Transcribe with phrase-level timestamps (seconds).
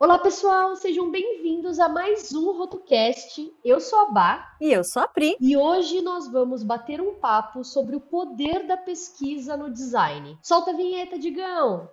[0.00, 3.52] Olá, pessoal, sejam bem-vindos a mais um RotoCast.
[3.64, 4.56] Eu sou a Bá.
[4.60, 5.36] E eu sou a Pri.
[5.40, 10.38] E hoje nós vamos bater um papo sobre o poder da pesquisa no design.
[10.40, 11.90] Solta a vinheta, Digão!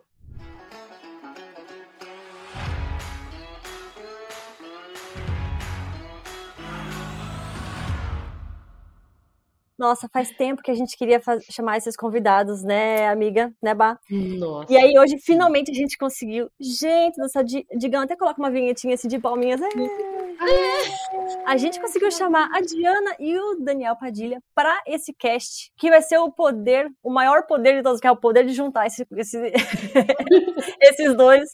[9.78, 11.22] Nossa, faz tempo que a gente queria
[11.52, 13.54] chamar esses convidados, né, amiga?
[13.62, 14.00] Né, Bá?
[14.10, 14.72] Nossa.
[14.72, 16.50] E aí, hoje, finalmente, a gente conseguiu.
[16.60, 19.62] Gente, nossa, Digão até coloca uma vinhetinha assim de palminhas.
[19.62, 21.44] É, é.
[21.46, 26.02] A gente conseguiu chamar a Diana e o Daniel Padilha para esse cast, que vai
[26.02, 29.06] ser o poder, o maior poder de todos, que é o poder de juntar esse,
[29.18, 29.38] esse,
[30.82, 31.50] esses dois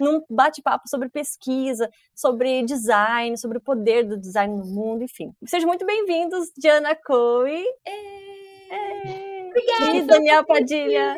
[0.00, 5.32] num bate-papo sobre pesquisa, sobre design, sobre o poder do design no mundo, enfim.
[5.46, 7.64] Sejam muito bem-vindos, Diana Coe.
[9.48, 9.96] Obrigada.
[9.96, 11.16] E Daniel Padilha.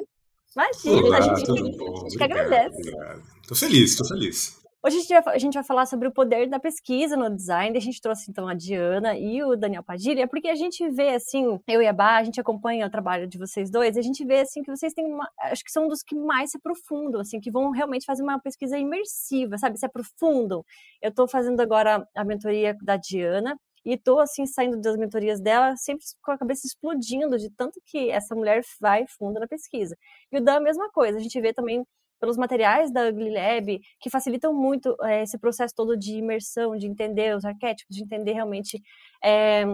[0.55, 2.77] Imagina, Olá, a gente, a gente que Obrigado, agradece.
[2.77, 3.23] obrigado.
[3.49, 4.62] Tô feliz, tô feliz.
[4.85, 7.79] Hoje a gente, vai, falar sobre o poder da pesquisa no design.
[7.79, 11.61] A gente trouxe então a Diana e o Daniel Padilha, porque a gente vê assim,
[11.69, 14.41] eu e a Bá, a gente acompanha o trabalho de vocês dois, a gente vê
[14.41, 17.49] assim que vocês têm uma, acho que são dos que mais se aprofundam, assim, que
[17.49, 19.79] vão realmente fazer uma pesquisa imersiva, sabe?
[19.79, 20.65] Se aprofundam.
[21.01, 25.77] Eu tô fazendo agora a mentoria da Diana, e tô assim saindo das mentorias dela
[25.77, 29.97] sempre com a cabeça explodindo de tanto que essa mulher vai fundo na pesquisa.
[30.31, 31.85] E o Dan a mesma coisa, a gente vê também
[32.23, 36.87] pelos materiais da Ugly Lab, que facilitam muito é, esse processo todo de imersão, de
[36.87, 38.81] entender os arquétipos, de entender realmente
[39.25, 39.65] é,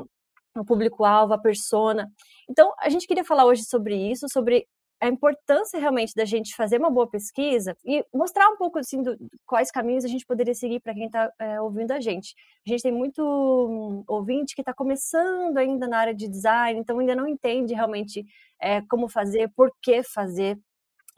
[0.57, 2.11] o público-alvo, a persona.
[2.49, 4.67] Então, a gente queria falar hoje sobre isso, sobre
[4.99, 9.15] a importância realmente da gente fazer uma boa pesquisa e mostrar um pouco assim do,
[9.45, 12.35] quais caminhos a gente poderia seguir para quem está é, ouvindo a gente.
[12.67, 16.99] A gente tem muito um, ouvinte que está começando ainda na área de design, então
[16.99, 18.25] ainda não entende realmente
[18.59, 20.59] é, como fazer, por que fazer.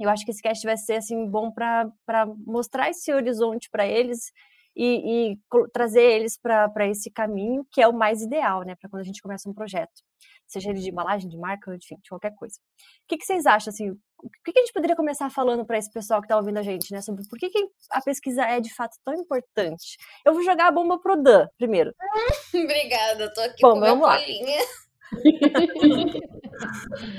[0.01, 4.33] Eu acho que esse cast vai ser assim bom para mostrar esse horizonte para eles
[4.75, 5.39] e, e,
[5.73, 9.21] trazer eles para esse caminho que é o mais ideal, né, para quando a gente
[9.21, 10.03] começa um projeto,
[10.47, 12.57] seja ele de embalagem, de marca, enfim, de qualquer coisa.
[13.05, 13.91] O que, que vocês acham assim?
[13.91, 16.63] O que, que a gente poderia começar falando para esse pessoal que está ouvindo a
[16.63, 19.97] gente, né, sobre por que, que a pesquisa é de fato tão importante?
[20.25, 21.93] Eu vou jogar a bomba pro Dan primeiro.
[22.55, 24.19] Obrigada, tô aqui Bom, com vamos lá.
[24.19, 24.61] bolinha.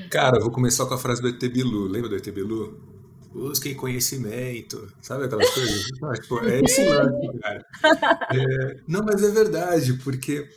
[0.10, 1.88] Cara, eu vou começar com a frase do ET Bilu.
[1.88, 2.80] Lembra do ET Bilu?
[3.34, 4.92] Busquem conhecimento.
[5.02, 5.84] Sabe aquelas coisas?
[6.04, 7.66] Ah, tipo, é esse lance, cara.
[8.34, 10.48] É, não, mas é verdade, porque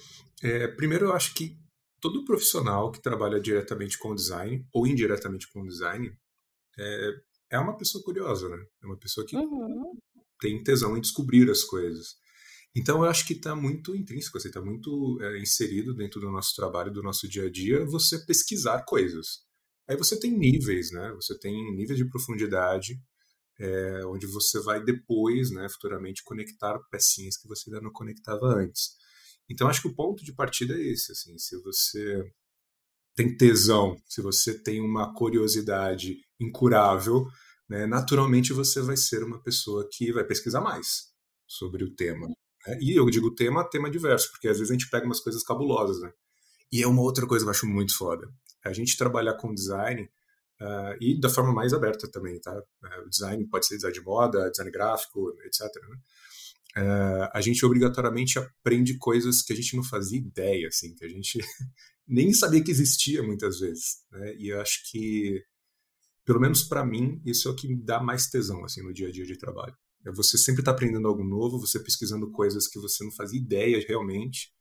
[0.43, 1.57] é, primeiro eu acho que
[2.01, 6.13] todo profissional que trabalha diretamente com design ou indiretamente com design
[6.79, 7.11] é,
[7.53, 8.59] é uma pessoa curiosa, né?
[8.83, 9.93] É uma pessoa que Uhum.
[10.41, 12.17] tem tesão em descobrir as coisas.
[12.77, 16.93] Então eu acho que está muito intrínseco, está muito é, inserido dentro do nosso trabalho,
[16.93, 19.45] do nosso dia a dia, você pesquisar coisas.
[19.89, 21.13] Aí você tem níveis, né?
[21.15, 23.01] Você tem níveis de profundidade,
[23.59, 28.97] é, onde você vai depois, né, futuramente, conectar pecinhas que você ainda não conectava antes.
[29.49, 32.25] Então acho que o ponto de partida é esse, assim, se você
[33.15, 37.27] tem tesão, se você tem uma curiosidade incurável,
[37.69, 41.13] né, naturalmente você vai ser uma pessoa que vai pesquisar mais
[41.47, 42.29] sobre o tema.
[42.67, 42.79] Né?
[42.81, 46.01] E eu digo tema, tema diverso, porque às vezes a gente pega umas coisas cabulosas,
[46.01, 46.13] né?
[46.73, 48.29] E é uma outra coisa que eu acho muito foda.
[48.65, 50.03] A gente trabalhar com design
[50.61, 52.53] uh, e da forma mais aberta também, tá?
[52.53, 55.61] Uh, o design pode ser design de moda, design gráfico, etc.
[55.89, 55.97] Né?
[56.77, 61.09] Uh, a gente obrigatoriamente aprende coisas que a gente não fazia ideia, assim, que a
[61.09, 61.39] gente
[62.09, 64.35] nem sabia que existia muitas vezes, né?
[64.37, 65.45] E eu acho que,
[66.25, 69.09] pelo menos para mim, isso é o que me dá mais tesão, assim, no dia
[69.09, 69.77] a dia de trabalho.
[70.07, 73.41] É você sempre estar tá aprendendo algo novo, você pesquisando coisas que você não fazia
[73.41, 74.53] ideia realmente,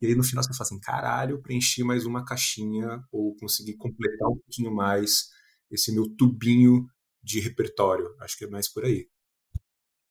[0.00, 4.28] e aí no final você fala assim, caralho, preenchi mais uma caixinha, ou consegui completar
[4.28, 5.28] um pouquinho mais
[5.70, 6.86] esse meu tubinho
[7.22, 8.14] de repertório.
[8.20, 9.08] Acho que é mais por aí.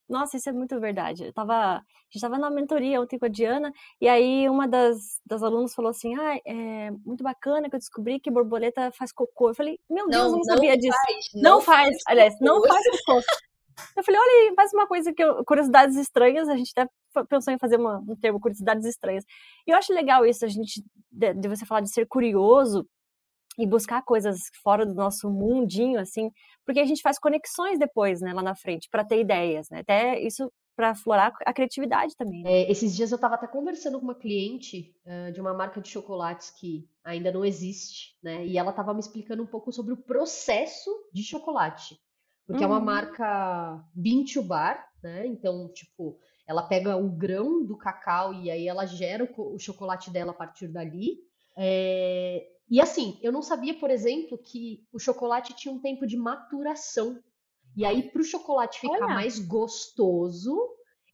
[0.09, 1.25] Nossa, isso é muito verdade.
[1.25, 5.19] Eu tava, a gente tava na mentoria ontem com a Diana, e aí uma das,
[5.25, 9.49] das alunas falou assim: Ah, é muito bacana que eu descobri que borboleta faz cocô.
[9.49, 10.97] Eu falei, meu Deus, eu não, sabia disso.
[10.97, 13.21] Faz, Não, faz, aliás, não faz cocô.
[13.95, 16.89] Eu falei, olha, aí, faz uma coisa que eu, curiosidades estranhas, a gente até
[17.29, 19.23] pensou em fazer uma, um termo curiosidades estranhas.
[19.65, 22.87] E eu acho legal isso, a gente, de, de você falar de ser curioso
[23.57, 26.29] e buscar coisas fora do nosso mundinho, assim,
[26.65, 29.79] porque a gente faz conexões depois, né, lá na frente, para ter ideias, né?
[29.79, 32.43] Até isso para aflorar a criatividade também.
[32.43, 32.51] né?
[32.51, 35.89] É, esses dias eu estava até conversando com uma cliente uh, de uma marca de
[35.89, 38.45] chocolates que ainda não existe, né?
[38.45, 41.99] E ela estava me explicando um pouco sobre o processo de chocolate.
[42.47, 42.85] Porque é uma Uhum.
[42.85, 45.27] marca bean to bar, né?
[45.27, 50.09] Então, tipo, ela pega o grão do cacau e aí ela gera o, o chocolate
[50.11, 51.19] dela a partir dali.
[51.57, 56.17] É, E assim, eu não sabia, por exemplo, que o chocolate tinha um tempo de
[56.17, 57.21] maturação.
[57.75, 59.07] E aí, para o chocolate ficar Olha.
[59.09, 60.57] mais gostoso,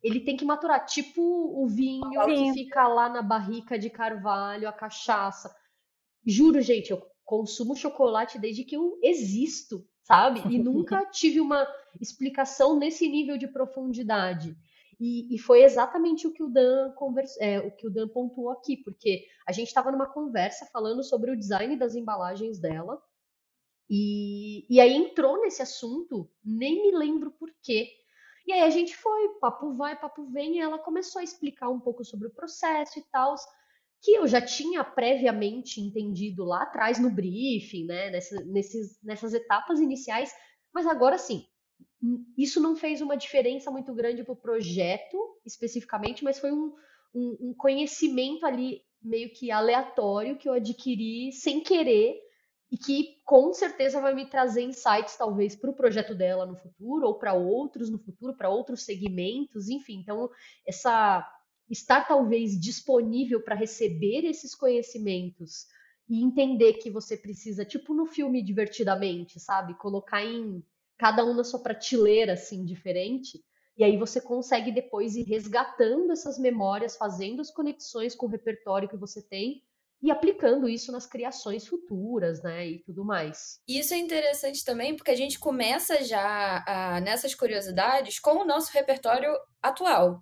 [0.04, 2.36] ele tem que maturar, tipo o vinho Sim.
[2.36, 5.54] que fica lá na barrica de carvalho, a cachaça.
[6.26, 10.42] Juro, gente, eu consumo chocolate desde que eu existo, sabe?
[10.54, 11.68] E nunca tive uma
[12.00, 14.56] explicação nesse nível de profundidade.
[15.00, 18.52] E, e foi exatamente o que o Dan conversa, é, o que o Dan pontuou
[18.52, 23.02] aqui, porque a gente estava numa conversa falando sobre o design das embalagens dela.
[23.90, 27.90] E, e aí entrou nesse assunto, nem me lembro por quê.
[28.46, 31.80] E aí a gente foi, papo vai, papo vem, e ela começou a explicar um
[31.80, 33.36] pouco sobre o processo e tal
[34.04, 39.80] que eu já tinha previamente entendido lá atrás no briefing, né, nessa, nesses, nessas etapas
[39.80, 40.30] iniciais,
[40.74, 41.46] mas agora sim,
[42.38, 46.74] isso não fez uma diferença muito grande para o projeto especificamente, mas foi um,
[47.16, 52.20] um, um, conhecimento ali meio que aleatório que eu adquiri sem querer
[52.70, 57.08] e que com certeza vai me trazer insights talvez para o projeto dela no futuro
[57.08, 60.00] ou para outros no futuro, para outros segmentos, enfim.
[60.00, 60.30] Então
[60.68, 61.26] essa
[61.74, 65.66] estar talvez disponível para receber esses conhecimentos
[66.08, 69.78] e entender que você precisa, tipo no filme Divertidamente, sabe?
[69.78, 70.64] Colocar em
[70.98, 73.44] cada um na sua prateleira, assim, diferente.
[73.76, 78.88] E aí você consegue depois ir resgatando essas memórias, fazendo as conexões com o repertório
[78.88, 79.64] que você tem
[80.04, 83.62] e aplicando isso nas criações futuras, né, e tudo mais.
[83.66, 88.72] Isso é interessante também, porque a gente começa já a, nessas curiosidades com o nosso
[88.74, 90.22] repertório atual.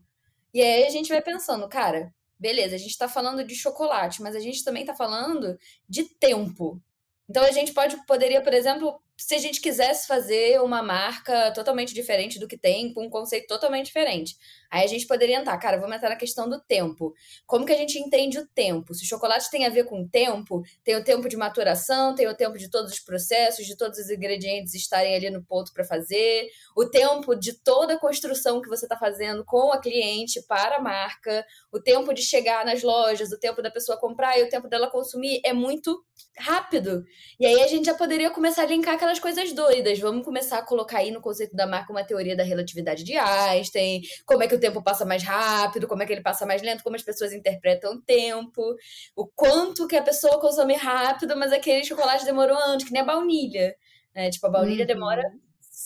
[0.53, 4.35] E aí a gente vai pensando, cara, beleza, a gente está falando de chocolate, mas
[4.35, 5.57] a gente também está falando
[5.87, 6.81] de tempo.
[7.29, 11.93] Então a gente pode poderia, por exemplo, se a gente quisesse fazer uma marca totalmente
[11.93, 14.35] diferente do que tem, com um conceito totalmente diferente.
[14.69, 17.13] Aí a gente poderia entrar, cara, vamos entrar na questão do tempo.
[17.45, 18.95] Como que a gente entende o tempo?
[18.95, 22.27] Se o chocolate tem a ver com o tempo, tem o tempo de maturação, tem
[22.27, 25.83] o tempo de todos os processos, de todos os ingredientes estarem ali no ponto para
[25.83, 30.77] fazer, o tempo de toda a construção que você está fazendo com a cliente para
[30.77, 34.49] a marca, o tempo de chegar nas lojas, o tempo da pessoa comprar e o
[34.49, 36.03] tempo dela consumir é muito
[36.37, 37.03] rápido.
[37.39, 39.99] E aí a gente já poderia começar a linkar aquelas coisas doidas.
[39.99, 44.01] Vamos começar a colocar aí no conceito da marca uma teoria da relatividade de Einstein,
[44.25, 46.83] como é que o tempo passa mais rápido, como é que ele passa mais lento,
[46.83, 48.75] como as pessoas interpretam o tempo,
[49.15, 53.05] o quanto que a pessoa consome rápido, mas aquele chocolate demorou anos, que nem a
[53.05, 53.75] baunilha.
[54.15, 54.29] Né?
[54.29, 54.87] Tipo, a baunilha uhum.
[54.87, 55.23] demora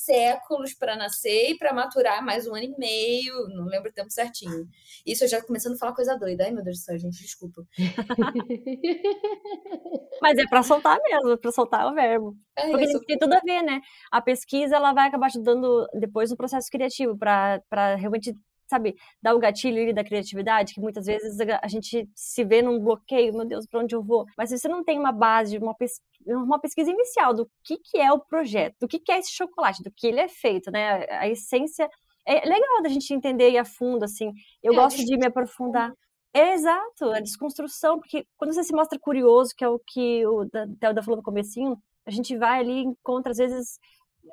[0.05, 4.11] séculos para nascer e para maturar mais um ano e meio, não lembro o tempo
[4.11, 4.67] certinho.
[5.05, 6.45] Isso eu já começando a falar coisa doida.
[6.45, 7.65] Ai, meu Deus do céu, gente, desculpa.
[10.21, 12.37] Mas é para soltar mesmo, é para soltar o verbo.
[12.55, 12.99] É Porque isso.
[13.01, 13.81] tem tudo a ver, né?
[14.11, 18.33] A pesquisa ela vai acabar ajudando depois no processo criativo para realmente
[18.67, 22.79] sabe, dar o gatilho ali da criatividade, que muitas vezes a gente se vê num
[22.79, 24.25] bloqueio, meu Deus, para onde eu vou?
[24.37, 27.97] Mas se você não tem uma base, uma, pes uma pesquisa inicial do que, que
[27.97, 31.05] é o projeto, do que, que é esse chocolate, do que ele é feito, né?
[31.09, 31.89] A essência.
[32.27, 34.31] É legal da gente entender e a fundo, assim.
[34.63, 35.93] Eu é, gosto de me aprofundar.
[36.33, 40.45] É, exato, a desconstrução, porque quando você se mostra curioso, que é o que o
[40.79, 43.79] Thelda falou no comecinho, a gente vai ali e encontra, às vezes,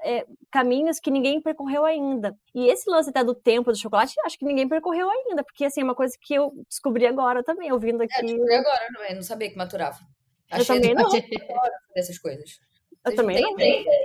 [0.04, 2.36] é, caminhos que ninguém percorreu ainda.
[2.54, 5.80] E esse lance até do tempo do chocolate, acho que ninguém percorreu ainda, porque assim,
[5.80, 8.16] é uma coisa que eu descobri agora também, ouvindo é, aqui.
[8.16, 9.98] É, descobri agora, não, eu não sabia que maturava.
[10.50, 11.08] Achei eu também não.
[11.94, 12.60] dessas coisas.
[13.04, 13.56] Eu também não.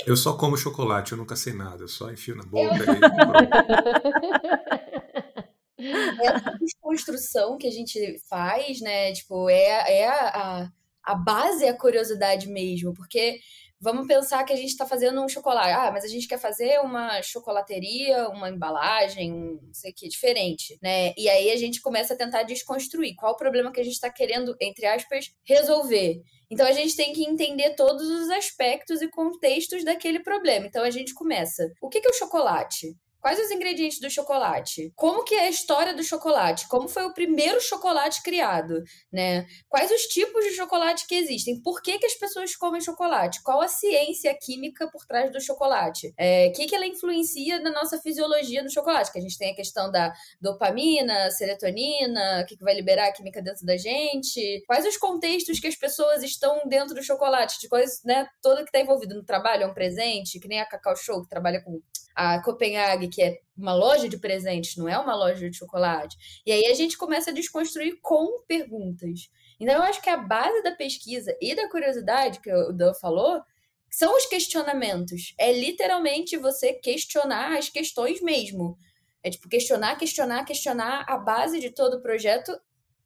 [0.05, 2.73] Eu só como chocolate, eu nunca sei nada, eu só enfio na boca.
[5.77, 5.95] Eu...
[6.23, 9.13] Essa desconstrução que a gente faz, né?
[9.13, 10.71] Tipo, é, é a, a,
[11.03, 13.39] a base, é a curiosidade mesmo, porque
[13.79, 15.69] Vamos pensar que a gente está fazendo um chocolate.
[15.69, 20.77] Ah, mas a gente quer fazer uma chocolateria, uma embalagem, não sei o que, diferente,
[20.81, 21.13] né?
[21.15, 24.09] E aí a gente começa a tentar desconstruir qual o problema que a gente está
[24.09, 26.21] querendo, entre aspas, resolver.
[26.49, 30.65] Então a gente tem que entender todos os aspectos e contextos daquele problema.
[30.65, 31.71] Então a gente começa.
[31.81, 32.95] O que é o chocolate?
[33.21, 34.91] Quais os ingredientes do chocolate?
[34.95, 36.67] Como que é a história do chocolate?
[36.67, 39.45] Como foi o primeiro chocolate criado, né?
[39.67, 41.61] Quais os tipos de chocolate que existem?
[41.61, 43.41] Por que, que as pessoas comem chocolate?
[43.43, 46.07] Qual a ciência química por trás do chocolate?
[46.07, 49.11] O é, que, que ela influencia na nossa fisiologia do chocolate?
[49.11, 53.11] Que a gente tem a questão da dopamina, serotonina, o que, que vai liberar a
[53.11, 54.63] química dentro da gente?
[54.67, 57.59] Quais os contextos que as pessoas estão dentro do chocolate?
[57.59, 58.27] De coisas, né?
[58.41, 61.29] Todo que está envolvido no trabalho é um presente, que nem a Cacau Show, que
[61.29, 61.81] trabalha com
[62.15, 66.15] a Copenhague, que é uma loja de presentes, não é uma loja de chocolate.
[66.45, 69.31] E aí a gente começa a desconstruir com perguntas.
[69.59, 73.41] Então eu acho que a base da pesquisa e da curiosidade que o Dan falou
[73.89, 75.33] são os questionamentos.
[75.35, 78.77] É literalmente você questionar as questões mesmo.
[79.23, 81.03] É tipo questionar, questionar, questionar.
[81.09, 82.55] A base de todo o projeto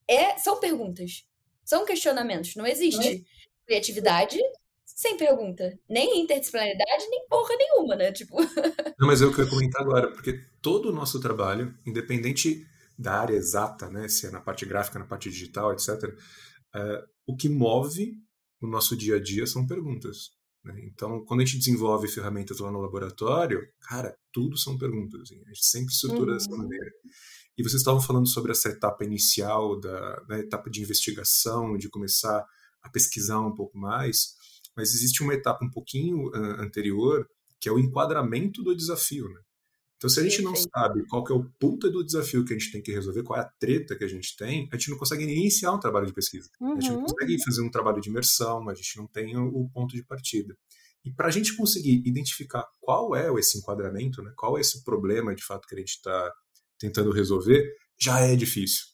[0.09, 1.25] é são perguntas.
[1.63, 2.53] São questionamentos.
[2.57, 3.25] Não existe
[3.65, 4.37] criatividade
[5.01, 5.79] sem pergunta.
[5.89, 8.11] Nem interdisciplinaridade, nem porra nenhuma, né?
[8.11, 8.37] Tipo.
[8.99, 12.67] Não, mas é o que eu ia comentar agora, porque todo o nosso trabalho, independente
[12.95, 16.17] da área exata, né, se é na parte gráfica, na parte digital, etc., uh,
[16.75, 18.13] eh, o que move
[18.61, 20.29] o nosso dia a dia são perguntas.
[20.63, 20.79] Né?
[20.83, 25.21] Então, quando a gente desenvolve ferramentas lá no laboratório, cara, tudo são perguntas.
[25.21, 26.37] Assim, a gente sempre estrutura uhum.
[26.37, 26.91] dessa maneira.
[27.57, 32.45] E vocês estavam falando sobre essa etapa inicial, da, da etapa de investigação, de começar
[32.83, 34.35] a pesquisar um pouco mais,
[34.75, 37.27] mas existe uma etapa um pouquinho uh, anterior,
[37.59, 39.27] que é o enquadramento do desafio.
[39.29, 39.39] Né?
[39.97, 42.57] Então, se a gente não sabe qual que é o puta do desafio que a
[42.57, 44.97] gente tem que resolver, qual é a treta que a gente tem, a gente não
[44.97, 46.49] consegue iniciar um trabalho de pesquisa.
[46.59, 46.71] Uhum.
[46.71, 47.05] A gente não uhum.
[47.05, 50.57] consegue fazer um trabalho de imersão, a gente não tem o ponto de partida.
[51.05, 55.35] E para a gente conseguir identificar qual é esse enquadramento, né, qual é esse problema
[55.35, 56.33] de fato que a gente está
[56.79, 58.85] tentando resolver, já é difícil.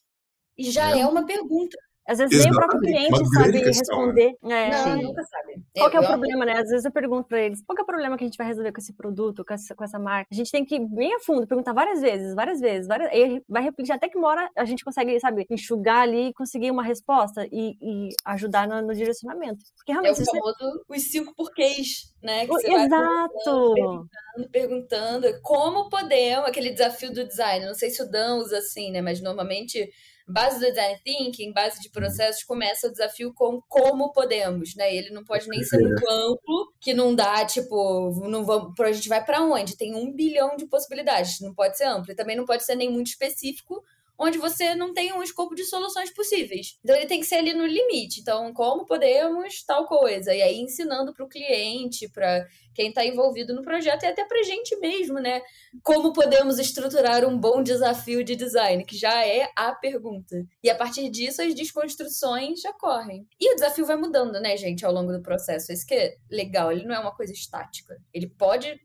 [0.58, 1.02] E já né?
[1.02, 1.78] é uma pergunta.
[2.08, 2.44] Às vezes Exatamente.
[2.44, 4.24] nem o próprio cliente sabe questão, né?
[4.24, 4.38] responder.
[4.42, 4.70] Né?
[4.70, 5.62] É, não, nunca sabe.
[5.78, 6.54] Qual é o problema, né?
[6.54, 8.72] Às vezes eu pergunto para eles, qual é o problema que a gente vai resolver
[8.72, 10.30] com esse produto, com essa, com essa marca?
[10.32, 13.44] A gente tem que ir bem a fundo, perguntar várias vezes, várias vezes, várias, e
[13.50, 16.84] vai repetir até que uma hora a gente consegue, sabe, enxugar ali e conseguir uma
[16.84, 19.66] resposta e, e ajudar no, no, direcionamento.
[19.76, 20.22] Porque realmente...
[20.22, 20.98] É o famoso você...
[20.98, 22.48] os cinco porquês, né?
[22.48, 23.74] Que Exato!
[23.74, 28.92] perguntando, perguntando, como podemos, aquele desafio do design, não sei se o Dan usa assim,
[28.92, 29.02] né?
[29.02, 29.90] Mas normalmente
[30.28, 34.94] base do design thinking, base de processos, começa o desafio com como podemos, né?
[34.94, 39.08] Ele não pode nem ser muito amplo, que não dá, tipo, não vamos, a gente
[39.08, 39.78] vai para onde?
[39.78, 42.12] Tem um bilhão de possibilidades, não pode ser amplo.
[42.12, 43.84] E também não pode ser nem muito específico,
[44.18, 46.78] onde você não tem um escopo de soluções possíveis.
[46.84, 48.22] Então ele tem que ser ali no limite.
[48.22, 50.34] Então, como podemos tal coisa?
[50.34, 54.40] E aí ensinando para o cliente, para quem está envolvido no projeto e até para
[54.40, 55.42] a gente mesmo, né?
[55.84, 60.46] Como podemos estruturar um bom desafio de design, que já é a pergunta.
[60.64, 63.28] E a partir disso as desconstruções já correm.
[63.40, 65.72] E o desafio vai mudando, né, gente, ao longo do processo.
[65.72, 67.98] Isso que é legal, ele não é uma coisa estática.
[68.14, 68.80] Ele pode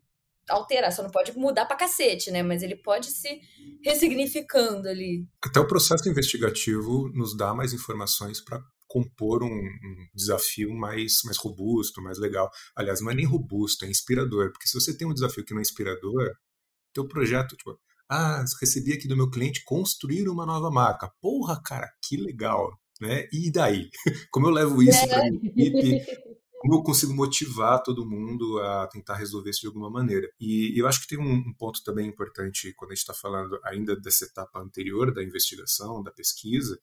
[0.49, 2.43] alterar, só não pode mudar pra cacete, né?
[2.43, 3.39] Mas ele pode se
[3.83, 5.25] ressignificando ali.
[5.43, 11.37] Até o processo investigativo nos dá mais informações para compor um, um, desafio mais, mais
[11.37, 12.49] robusto, mais legal.
[12.75, 15.59] Aliás, não é nem robusto, é inspirador, porque se você tem um desafio que não
[15.59, 16.31] é inspirador,
[16.93, 17.75] teu projeto, tipo,
[18.09, 21.11] ah, recebi aqui do meu cliente construir uma nova marca.
[21.19, 22.69] Porra, cara, que legal,
[23.01, 23.27] né?
[23.33, 23.89] E daí?
[24.31, 26.05] Como eu levo isso para minha equipe?
[26.63, 30.31] Como eu consigo motivar todo mundo a tentar resolver isso de alguma maneira.
[30.39, 33.59] E eu acho que tem um, um ponto também importante quando a gente está falando
[33.65, 36.79] ainda dessa etapa anterior da investigação, da pesquisa,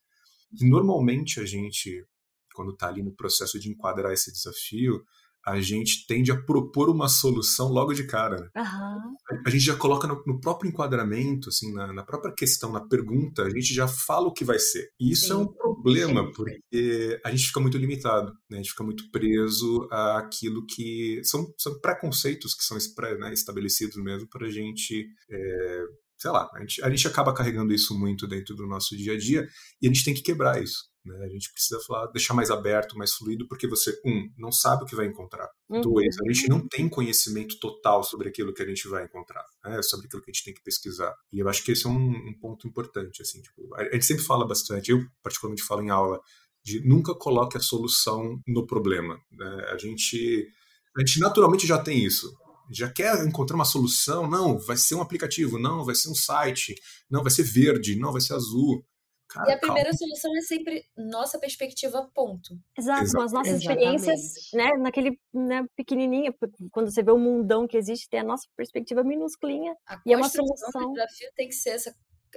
[0.54, 2.06] que normalmente a gente,
[2.54, 5.02] quando está ali no processo de enquadrar esse desafio,
[5.46, 8.50] a gente tende a propor uma solução logo de cara.
[8.56, 9.38] Uhum.
[9.46, 13.42] A, gente já coloca no, no próprio enquadramento, assim, na, na, própria questão, na pergunta,
[13.42, 14.90] a gente já fala o que vai ser.
[15.00, 15.32] E isso sim.
[15.32, 16.32] é um problema, sim.
[16.34, 18.58] porque a gente fica muito limitado, né?
[18.58, 21.20] a gente fica muito preso àquilo que.
[21.24, 22.76] São, são preconceitos que são
[23.18, 25.06] né, estabelecidos mesmo para a gente.
[25.30, 25.84] É,
[26.20, 29.18] sei lá, a gente, a gente acaba carregando isso muito dentro do nosso dia a
[29.18, 29.48] dia
[29.80, 30.90] e a gente tem que quebrar isso.
[31.02, 31.16] Né?
[31.24, 34.86] A gente precisa falar, deixar mais aberto, mais fluido, porque você, um, não sabe o
[34.86, 35.48] que vai encontrar.
[35.70, 35.80] Uhum.
[35.80, 39.82] Dois, a gente não tem conhecimento total sobre aquilo que a gente vai encontrar, né?
[39.82, 41.14] sobre aquilo que a gente tem que pesquisar.
[41.32, 43.22] E eu acho que esse é um, um ponto importante.
[43.22, 46.20] Assim, tipo, a gente sempre fala bastante, eu particularmente falo em aula,
[46.62, 49.18] de nunca coloque a solução no problema.
[49.32, 49.68] Né?
[49.72, 50.46] A, gente,
[50.94, 52.30] a gente naturalmente já tem isso
[52.70, 56.74] já quer encontrar uma solução, não, vai ser um aplicativo, não, vai ser um site,
[57.10, 58.84] não, vai ser verde, não, vai ser azul.
[59.28, 59.98] Cara, e a primeira calma.
[59.98, 62.58] solução é sempre nossa perspectiva, ponto.
[62.76, 63.24] Exato, Exato.
[63.24, 63.94] as nossas Exatamente.
[63.94, 66.34] experiências, né, naquele né, pequenininha,
[66.72, 70.16] quando você vê o mundão que existe, tem a nossa perspectiva minusclinha a e é
[70.16, 70.90] uma solução.
[70.90, 71.94] O desafio tem que ser essa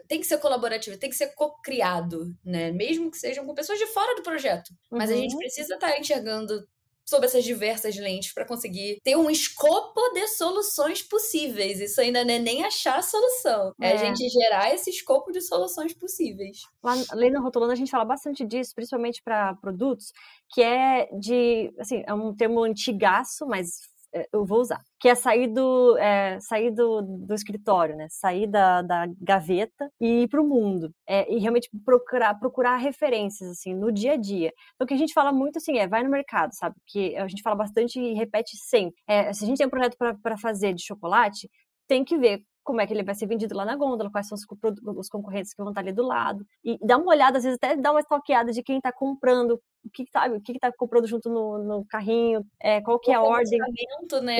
[0.07, 2.71] tem que ser colaborativo, tem que ser co-criado, né?
[2.71, 4.73] Mesmo que sejam com pessoas de fora do projeto.
[4.91, 5.15] Mas uhum.
[5.15, 5.37] a gente uhum.
[5.37, 6.67] precisa estar tá enxergando
[7.05, 11.79] sobre essas diversas lentes para conseguir ter um escopo de soluções possíveis.
[11.79, 15.31] Isso ainda não é nem achar a solução, é, é a gente gerar esse escopo
[15.31, 16.63] de soluções possíveis.
[16.81, 20.11] Lá, além no Rotulando, a gente fala bastante disso, principalmente para produtos,
[20.49, 23.92] que é de, assim, é um termo antigaço, mas
[24.31, 28.07] eu vou usar, que é sair do, é, sair do, do escritório, né?
[28.09, 30.91] Sair da, da gaveta e ir para o mundo.
[31.07, 34.51] É, e realmente procurar, procurar referências, assim, no dia a dia.
[34.75, 36.75] Então, o que a gente fala muito, assim, é vai no mercado, sabe?
[36.87, 38.95] Que a gente fala bastante e repete sempre.
[39.07, 41.49] É, se a gente tem um projeto para fazer de chocolate,
[41.87, 44.35] tem que ver como é que ele vai ser vendido lá na gôndola, quais são
[44.35, 44.45] os,
[44.97, 46.45] os concorrentes que vão estar ali do lado.
[46.63, 49.89] E dá uma olhada, às vezes até dá uma stalkeada de quem está comprando, o
[49.89, 53.21] que sabe, o que está comprando junto no, no carrinho, é, qual que é a
[53.21, 53.59] ordem.
[53.59, 53.65] Né?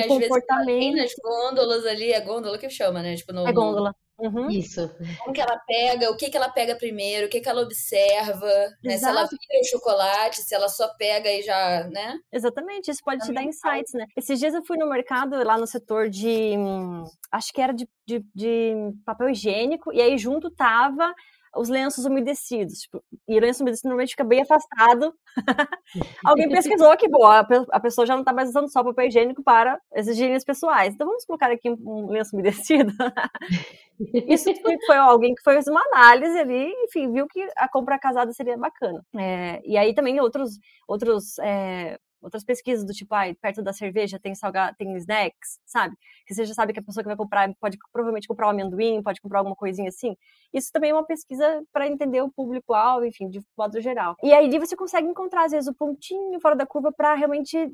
[0.00, 0.94] Às comportamento.
[0.94, 3.14] vezes nas gôndolas ali, é gôndola que chama, né?
[3.14, 3.94] Tipo, no, é gôndola.
[4.16, 4.48] Uhum.
[4.48, 4.88] Isso.
[5.18, 8.48] Como que ela pega, o que que ela pega primeiro, o que que ela observa,
[8.82, 8.96] né?
[8.96, 12.16] Se ela vira o chocolate, se ela só pega e já, né?
[12.32, 14.06] Exatamente, isso pode Também te dar insights, né?
[14.16, 17.88] Esses dias eu fui no mercado, lá no setor de, hum, acho que era de,
[18.06, 18.74] de, de
[19.04, 21.12] papel higiênico, e aí junto tava
[21.56, 22.80] os lenços umedecidos.
[22.80, 25.14] Tipo, e lenço umedecido normalmente fica bem afastado.
[26.24, 29.80] Alguém pesquisou que, boa, a pessoa já não está mais usando só papel higiênico para
[29.94, 30.94] as higienes pessoais.
[30.94, 32.92] Então vamos colocar aqui um lenço umedecido.
[34.28, 34.52] Isso
[34.86, 39.04] foi alguém que fez uma análise ali, enfim, viu que a compra casada seria bacana.
[39.16, 40.58] É, e aí também outros,
[40.88, 45.94] outros é, outras pesquisas do tipo, ah, perto da cerveja tem salgado, tem snacks, sabe?
[46.26, 49.02] Que você já sabe que a pessoa que vai comprar pode provavelmente comprar um amendoim,
[49.02, 50.16] pode comprar alguma coisinha assim.
[50.52, 54.16] Isso também é uma pesquisa para entender o público-alvo, enfim, de modo geral.
[54.22, 57.70] E aí você consegue encontrar, às vezes, o pontinho fora da curva para realmente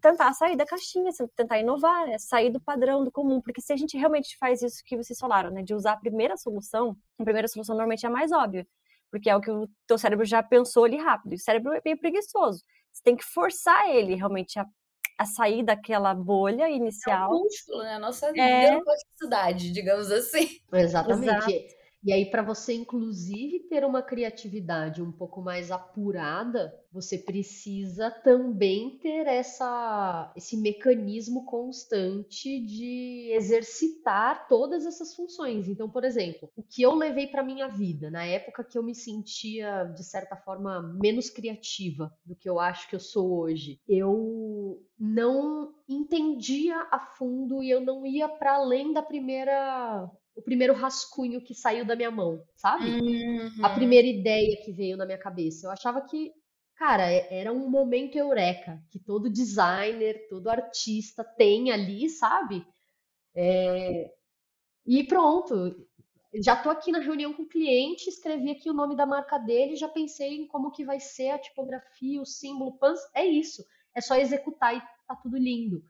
[0.00, 2.18] tentar sair da caixinha, tentar inovar, né?
[2.18, 5.50] sair do padrão, do comum, porque se a gente realmente faz isso que vocês falaram,
[5.50, 8.66] né, de usar a primeira solução, a primeira solução normalmente é a mais óbvia,
[9.12, 11.80] porque é o que o teu cérebro já pensou ali rápido, e o cérebro é
[11.84, 12.64] meio preguiçoso.
[12.96, 14.64] Você tem que forçar ele realmente a,
[15.18, 17.30] a sair daquela bolha inicial.
[17.30, 17.94] É um músculo, né?
[17.96, 18.70] A nossa é...
[18.70, 20.60] neuroplasticidade, digamos assim.
[20.72, 21.28] Exatamente.
[21.28, 21.76] Exato.
[22.02, 28.98] E aí, para você, inclusive, ter uma criatividade um pouco mais apurada, você precisa também
[28.98, 35.68] ter essa, esse mecanismo constante de exercitar todas essas funções.
[35.68, 38.94] Então, por exemplo, o que eu levei para minha vida, na época que eu me
[38.94, 44.80] sentia, de certa forma, menos criativa do que eu acho que eu sou hoje, eu
[44.98, 51.40] não entendia a fundo e eu não ia para além da primeira o primeiro rascunho
[51.40, 53.00] que saiu da minha mão, sabe?
[53.00, 53.64] Uhum.
[53.64, 55.66] A primeira ideia que veio na minha cabeça.
[55.66, 56.30] Eu achava que,
[56.74, 62.66] cara, é, era um momento eureka que todo designer, todo artista tem ali, sabe?
[63.34, 64.12] É...
[64.86, 65.74] E pronto.
[66.34, 69.74] Já tô aqui na reunião com o cliente, escrevi aqui o nome da marca dele,
[69.74, 73.64] já pensei em como que vai ser a tipografia, o símbolo, pans, é isso.
[73.94, 75.82] É só executar e tá tudo lindo.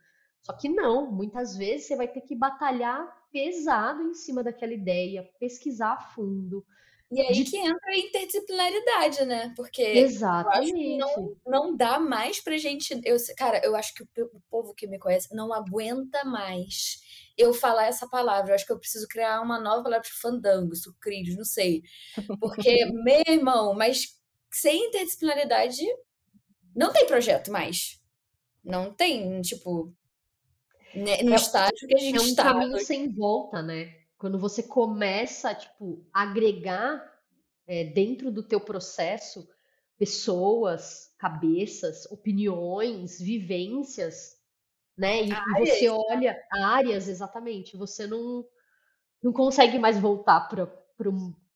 [0.47, 5.29] Só que não, muitas vezes você vai ter que batalhar pesado em cima daquela ideia,
[5.41, 6.65] pesquisar a fundo.
[7.11, 7.51] E aí de...
[7.51, 9.53] que entra a interdisciplinaridade, né?
[9.57, 10.99] Porque Exatamente.
[10.99, 13.01] não, não dá mais pra gente.
[13.05, 17.01] Eu, cara, eu acho que o, o povo que me conhece não aguenta mais
[17.37, 18.53] eu falar essa palavra.
[18.53, 21.83] Eu acho que eu preciso criar uma nova palavra de fandango, sucrilhos, não sei.
[22.39, 24.17] Porque, meu irmão, mas
[24.49, 25.83] sem interdisciplinaridade
[26.73, 28.01] não tem projeto mais.
[28.63, 29.93] Não tem, tipo,
[30.97, 32.43] né, no é, estágio que a gente está.
[32.43, 32.61] É um tá.
[32.61, 33.95] caminho sem volta, né?
[34.19, 37.03] Quando você começa, tipo, agregar
[37.67, 39.47] é, dentro do teu processo
[39.99, 44.37] pessoas, cabeças, opiniões, vivências,
[44.97, 45.25] né?
[45.25, 48.45] E, você olha áreas, exatamente, você não,
[49.23, 50.69] não consegue mais voltar para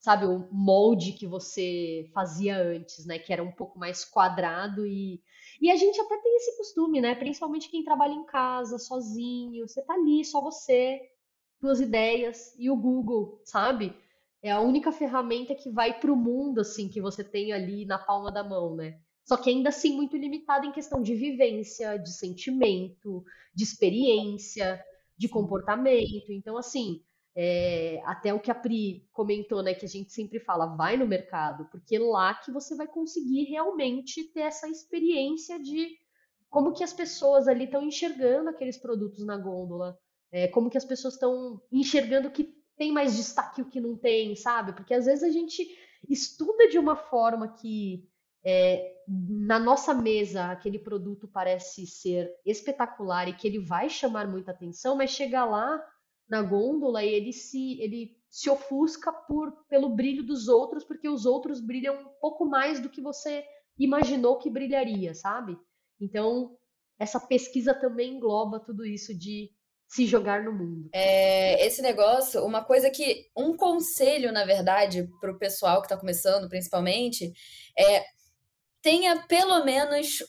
[0.01, 3.19] sabe, o molde que você fazia antes, né?
[3.19, 5.23] Que era um pouco mais quadrado e
[5.61, 7.15] e a gente até tem esse costume, né?
[7.15, 11.01] Principalmente quem trabalha em casa, sozinho, você tá ali, só você,
[11.61, 13.95] duas ideias e o Google, sabe?
[14.43, 17.99] É a única ferramenta que vai para o mundo, assim, que você tem ali na
[17.99, 18.99] palma da mão, né?
[19.25, 23.23] Só que ainda assim muito limitada em questão de vivência, de sentimento,
[23.55, 24.83] de experiência,
[25.17, 26.33] de comportamento.
[26.33, 27.03] Então, assim,
[27.43, 31.07] é, até o que a Pri comentou, né, que a gente sempre fala, vai no
[31.07, 35.97] mercado, porque lá que você vai conseguir realmente ter essa experiência de
[36.51, 39.99] como que as pessoas ali estão enxergando aqueles produtos na gôndola,
[40.31, 44.37] é, como que as pessoas estão enxergando que tem mais destaque o que não tem,
[44.37, 44.75] sabe?
[44.75, 45.67] Porque às vezes a gente
[46.11, 48.07] estuda de uma forma que
[48.45, 54.51] é, na nossa mesa aquele produto parece ser espetacular e que ele vai chamar muita
[54.51, 55.83] atenção, mas chega lá
[56.31, 61.27] na gôndola e ele se ele se ofusca por pelo brilho dos outros, porque os
[61.27, 63.45] outros brilham um pouco mais do que você
[63.77, 65.59] imaginou que brilharia, sabe?
[66.01, 66.57] Então,
[66.99, 69.51] essa pesquisa também engloba tudo isso de
[69.89, 70.89] se jogar no mundo.
[70.93, 73.29] É, esse negócio, uma coisa que.
[73.37, 77.33] Um conselho, na verdade, para o pessoal que está começando, principalmente,
[77.77, 78.05] é
[78.81, 80.23] tenha pelo menos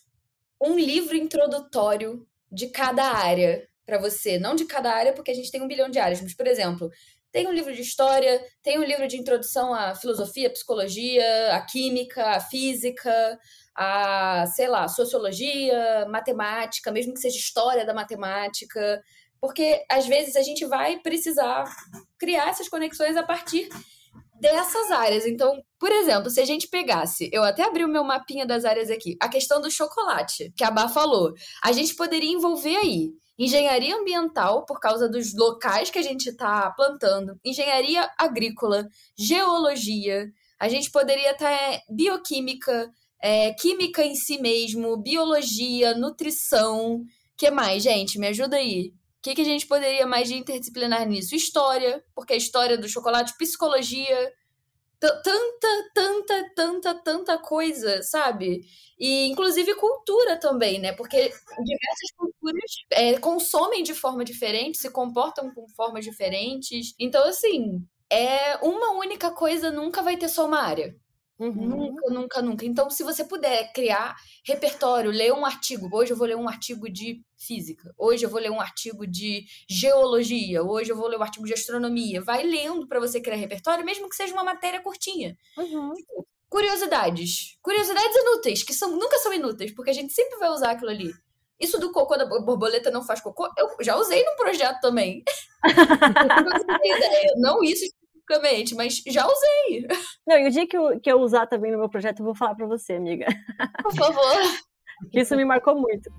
[0.59, 5.51] um livro introdutório de cada área para você, não de cada área, porque a gente
[5.51, 6.89] tem um bilhão de áreas, mas, por exemplo,
[7.31, 11.61] tem um livro de história, tem um livro de introdução à filosofia, à psicologia, à
[11.61, 13.39] química, à física,
[13.75, 19.01] a, sei lá, sociologia, matemática, mesmo que seja história da matemática,
[19.39, 21.63] porque às vezes a gente vai precisar
[22.19, 23.69] criar essas conexões a partir
[24.39, 25.25] dessas áreas.
[25.25, 28.89] Então, por exemplo, se a gente pegasse, eu até abri o meu mapinha das áreas
[28.89, 33.11] aqui, a questão do chocolate, que a Bá falou, a gente poderia envolver aí
[33.43, 40.69] engenharia ambiental, por causa dos locais que a gente está plantando, engenharia agrícola, geologia, a
[40.69, 47.03] gente poderia estar tá, bioquímica, é, química em si mesmo, biologia, nutrição.
[47.35, 48.19] que mais, gente?
[48.19, 48.93] Me ajuda aí.
[49.17, 51.35] O que, que a gente poderia mais de interdisciplinar nisso?
[51.35, 54.31] História, porque a história do chocolate, psicologia,
[55.23, 58.61] tanta, tanta, tanta, tanta coisa, sabe?
[58.99, 60.93] E inclusive cultura também, né?
[60.93, 61.17] Porque
[61.63, 66.93] diversas culturas é, consomem de forma diferente, se comportam com formas diferentes.
[66.99, 70.95] Então, assim, é uma única coisa nunca vai ter só uma área.
[71.41, 71.53] Uhum.
[71.53, 72.65] Nunca, nunca, nunca.
[72.65, 75.89] Então, se você puder criar repertório, ler um artigo.
[75.91, 77.91] Hoje eu vou ler um artigo de física.
[77.97, 80.61] Hoje eu vou ler um artigo de geologia.
[80.61, 82.21] Hoje eu vou ler um artigo de astronomia.
[82.21, 85.35] Vai lendo para você criar repertório, mesmo que seja uma matéria curtinha.
[85.57, 85.95] Uhum.
[85.95, 87.57] Tipo, curiosidades.
[87.59, 91.11] Curiosidades inúteis, que são, nunca são inúteis, porque a gente sempre vai usar aquilo ali.
[91.59, 95.23] Isso do cocô da borboleta não faz cocô, eu já usei num projeto também.
[97.37, 97.85] não, isso
[98.31, 99.87] especificamente, mas já usei.
[100.25, 102.35] Não, e o dia que eu, que eu usar também no meu projeto, eu vou
[102.35, 103.25] falar para você, amiga.
[103.83, 104.41] Por favor.
[105.13, 106.09] Isso me marcou muito.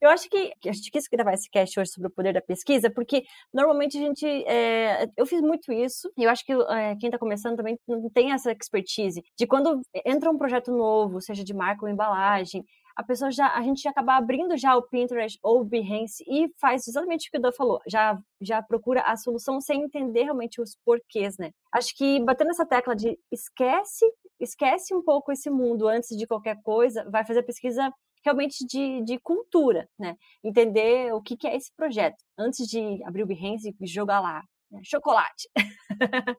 [0.00, 2.88] Eu acho que a gente quis gravar esse cast hoje sobre o poder da pesquisa,
[2.88, 4.26] porque normalmente a gente.
[4.46, 8.08] É, eu fiz muito isso, e eu acho que é, quem está começando também não
[8.08, 12.64] tem essa expertise de quando entra um projeto novo, seja de marca ou embalagem,
[12.98, 16.52] a pessoa já, a gente já acaba abrindo já o Pinterest ou o Behance e
[16.60, 20.60] faz exatamente o que o Dan falou, já, já procura a solução sem entender realmente
[20.60, 21.52] os porquês, né?
[21.72, 24.04] Acho que batendo essa tecla de esquece,
[24.40, 27.88] esquece um pouco esse mundo antes de qualquer coisa, vai fazer pesquisa
[28.24, 30.16] realmente de, de cultura, né?
[30.42, 34.42] Entender o que, que é esse projeto antes de abrir o Behance e jogar lá
[34.72, 34.80] né?
[34.82, 35.48] chocolate.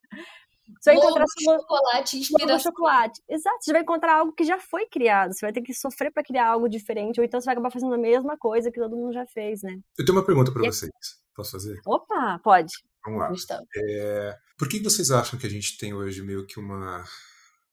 [0.79, 2.59] Você vai encontrar chocolate, inspiração.
[2.59, 3.21] chocolate.
[3.29, 3.57] Exato.
[3.61, 5.33] Você vai encontrar algo que já foi criado.
[5.33, 7.93] Você vai ter que sofrer para criar algo diferente, ou então você vai acabar fazendo
[7.93, 9.79] a mesma coisa que todo mundo já fez, né?
[9.97, 10.91] Eu tenho uma pergunta para vocês.
[11.35, 11.79] Posso fazer?
[11.85, 12.73] Opa, pode.
[13.05, 13.61] Vamos lá.
[13.75, 14.37] É...
[14.57, 17.03] Por que vocês acham que a gente tem hoje meio que uma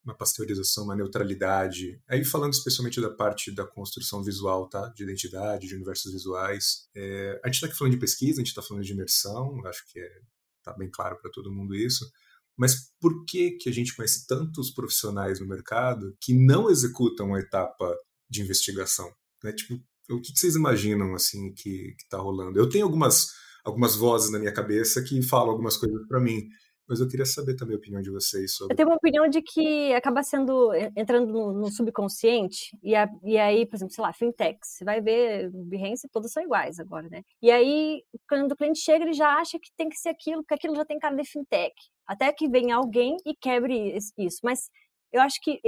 [0.06, 2.00] uma pasteurização, uma neutralidade.
[2.08, 4.88] Aí falando especialmente da parte da construção visual, tá?
[4.94, 6.88] De identidade, de universos visuais.
[6.94, 9.84] É, a gente está aqui falando de pesquisa, a gente está falando de imersão, acho
[9.90, 10.20] que é,
[10.62, 12.08] tá bem claro para todo mundo isso.
[12.56, 17.40] Mas por que, que a gente conhece tantos profissionais no mercado que não executam a
[17.40, 17.94] etapa
[18.28, 19.08] de investigação?
[19.44, 19.52] Né?
[19.52, 19.74] Tipo,
[20.10, 22.58] o que, vocês imaginam assim que está rolando?
[22.58, 23.26] Eu tenho algumas,
[23.64, 26.48] algumas vozes na minha cabeça que falam algumas coisas para mim,
[26.88, 28.72] mas eu queria saber também a opinião de vocês sobre.
[28.72, 33.36] Eu tenho uma opinião de que acaba sendo entrando no, no subconsciente e, a, e
[33.36, 37.22] aí, por exemplo, sei lá, fintechs, você vai ver Behance, todas são iguais agora, né?
[37.42, 40.54] E aí, quando o cliente chega, ele já acha que tem que ser aquilo, porque
[40.54, 41.74] aquilo já tem cara de fintech.
[42.06, 44.40] Até que venha alguém e quebre isso.
[44.42, 44.70] Mas
[45.12, 45.60] eu acho que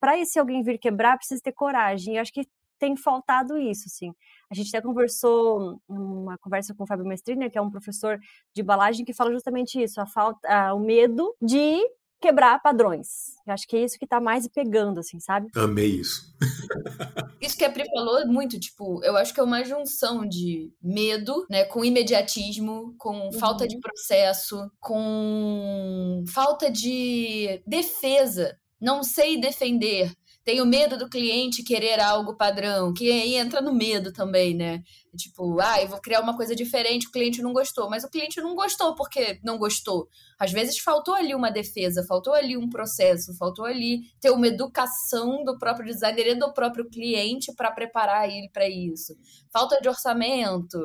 [0.00, 2.16] para esse alguém vir quebrar, precisa ter coragem.
[2.16, 2.46] Eu acho que
[2.78, 4.12] tem faltado isso, assim.
[4.50, 8.18] A gente até conversou, uma conversa com o Fábio Mestrini, que é um professor
[8.52, 11.80] de embalagem, que fala justamente isso, a falta, o medo de
[12.22, 13.34] quebrar padrões.
[13.44, 15.48] Eu acho que é isso que tá mais pegando, assim, sabe?
[15.56, 16.32] Amei isso.
[17.42, 21.44] isso que a Pri falou muito, tipo, eu acho que é uma junção de medo,
[21.50, 23.32] né, com imediatismo, com uhum.
[23.32, 28.56] falta de processo, com falta de defesa.
[28.80, 30.12] Não sei defender,
[30.44, 34.82] tenho medo do cliente querer algo padrão, que aí entra no medo também, né?
[35.16, 37.88] Tipo, ah, eu vou criar uma coisa diferente, o cliente não gostou.
[37.88, 40.08] Mas o cliente não gostou porque não gostou.
[40.38, 45.44] Às vezes faltou ali uma defesa, faltou ali um processo, faltou ali ter uma educação
[45.44, 49.14] do próprio designer e do próprio cliente para preparar ele para isso.
[49.52, 50.78] Falta de orçamento,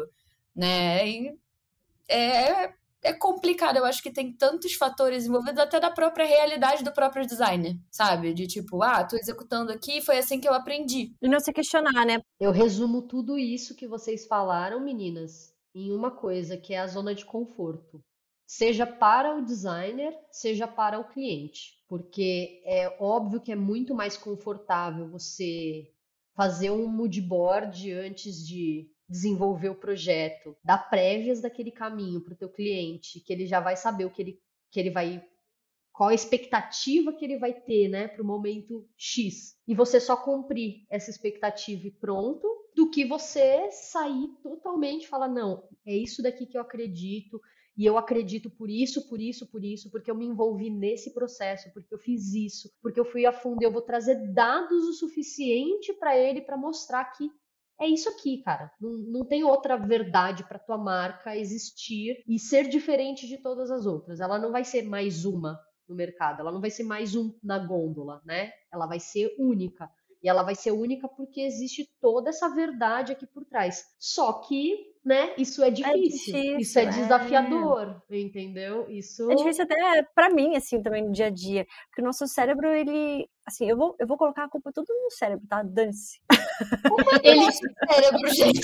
[0.56, 1.08] né?
[1.10, 1.34] E
[2.10, 3.78] é, é complicado.
[3.78, 8.34] Eu acho que tem tantos fatores envolvidos, até da própria realidade do próprio designer, sabe?
[8.34, 11.16] De tipo, ah, tô executando aqui, foi assim que eu aprendi.
[11.22, 12.22] E não se questionar, né?
[12.40, 17.14] Eu resumo tudo isso que vocês falaram, meninas, em uma coisa, que é a zona
[17.14, 18.04] de conforto.
[18.46, 21.78] Seja para o designer, seja para o cliente.
[21.88, 25.92] Porque é óbvio que é muito mais confortável você
[26.34, 32.38] fazer um mood board antes de desenvolver o projeto, dar prévias daquele caminho para o
[32.38, 34.42] teu cliente, que ele já vai saber o que ele,
[34.72, 35.24] que ele vai
[35.98, 39.58] qual a expectativa que ele vai ter, né, para o momento X.
[39.68, 45.28] E você só cumprir essa expectativa e pronto, do que você sair totalmente e falar,
[45.28, 47.42] não, é isso daqui que eu acredito,
[47.76, 51.74] e eu acredito por isso, por isso, por isso, porque eu me envolvi nesse processo,
[51.74, 55.94] porque eu fiz isso, porque eu fui a fundo, eu vou trazer dados o suficiente
[55.94, 57.28] para ele para mostrar que
[57.80, 58.72] é isso aqui, cara.
[58.82, 63.86] Não, não tem outra verdade para tua marca existir e ser diferente de todas as
[63.86, 64.20] outras.
[64.20, 65.60] Ela não vai ser mais uma.
[65.88, 66.42] no mercado.
[66.42, 68.52] Ela não vai ser mais um na gôndola, né?
[68.74, 69.90] Ela vai ser única.
[70.22, 73.84] E ela vai ser única porque existe toda essa verdade aqui por trás.
[74.00, 74.76] Só que
[75.08, 75.32] né?
[75.38, 78.20] Isso é, é difícil, é difícil isso é, é desafiador, é.
[78.20, 78.86] entendeu?
[78.90, 82.28] Isso é difícil até para mim assim também no dia a dia, porque o nosso
[82.28, 85.64] cérebro ele, assim, eu vou eu vou colocar a culpa tudo no cérebro, tá?
[85.64, 86.20] Dance.
[87.24, 88.60] ele cérebro, gente.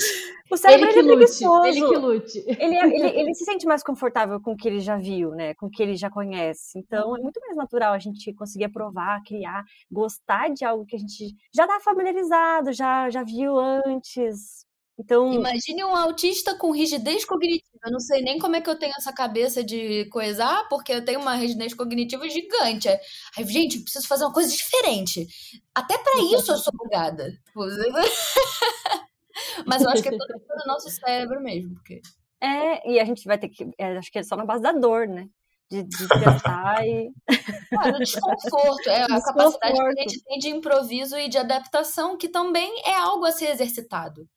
[0.50, 1.66] O cérebro ele, ele é preguiçoso.
[1.66, 2.44] Ele que lute.
[2.46, 5.54] Ele, é, ele, ele se sente mais confortável com o que ele já viu, né?
[5.54, 6.78] Com o que ele já conhece.
[6.78, 10.98] Então é muito mais natural a gente conseguir aprovar, criar, gostar de algo que a
[10.98, 14.66] gente já tá familiarizado, já já viu antes
[14.98, 17.64] então, Imagine um autista com rigidez cognitiva.
[17.84, 21.04] Eu não sei nem como é que eu tenho essa cabeça de coisar, porque eu
[21.04, 22.88] tenho uma rigidez cognitiva gigante.
[23.36, 25.26] Aí, gente, preciso fazer uma coisa diferente.
[25.74, 27.32] Até para isso eu sou bugada.
[29.66, 31.74] Mas eu acho que é tudo pelo nosso cérebro mesmo.
[31.74, 32.00] Porque...
[32.40, 33.68] É, e a gente vai ter que.
[33.76, 35.26] É, acho que é só na base da dor, né?
[35.68, 37.10] De, de testar e.
[37.70, 38.88] Claro, desconforto.
[38.88, 42.94] É a capacidade que a gente tem de improviso e de adaptação, que também é
[42.94, 44.28] algo a ser exercitado.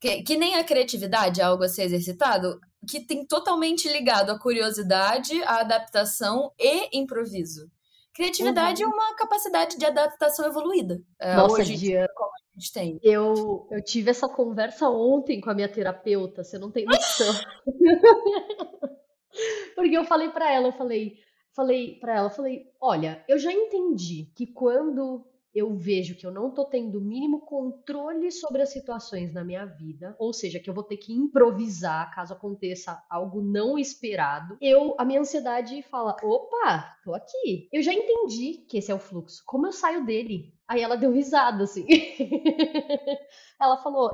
[0.00, 4.38] Que, que nem a criatividade é algo a ser exercitado, que tem totalmente ligado a
[4.38, 7.68] curiosidade, a adaptação e improviso.
[8.14, 8.90] Criatividade uhum.
[8.90, 11.00] é uma capacidade de adaptação evoluída.
[11.20, 12.98] É, Nossa, hoje, Dia, como a gente tem.
[13.00, 17.32] Eu, eu tive essa conversa ontem com a minha terapeuta, você não tem noção.
[19.76, 21.14] Porque eu falei para ela, eu falei,
[21.54, 26.50] falei para ela, falei, olha, eu já entendi que quando eu vejo que eu não
[26.50, 30.74] tô tendo o mínimo controle sobre as situações na minha vida, ou seja, que eu
[30.74, 36.96] vou ter que improvisar caso aconteça algo não esperado, eu a minha ansiedade fala: "Opa,
[37.02, 37.68] tô aqui".
[37.72, 39.42] Eu já entendi que esse é o fluxo.
[39.46, 40.54] Como eu saio dele?
[40.66, 41.86] Aí ela deu risada assim.
[43.60, 44.10] ela falou: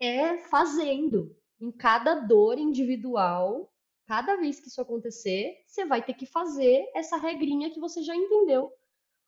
[0.00, 1.36] "É fazendo.
[1.60, 3.72] Em cada dor individual,
[4.06, 8.16] cada vez que isso acontecer, você vai ter que fazer essa regrinha que você já
[8.16, 8.72] entendeu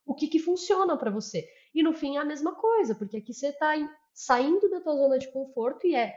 [0.07, 1.49] o que, que funciona para você.
[1.75, 3.75] E no fim é a mesma coisa, porque aqui você está
[4.13, 6.15] saindo da tua zona de conforto e é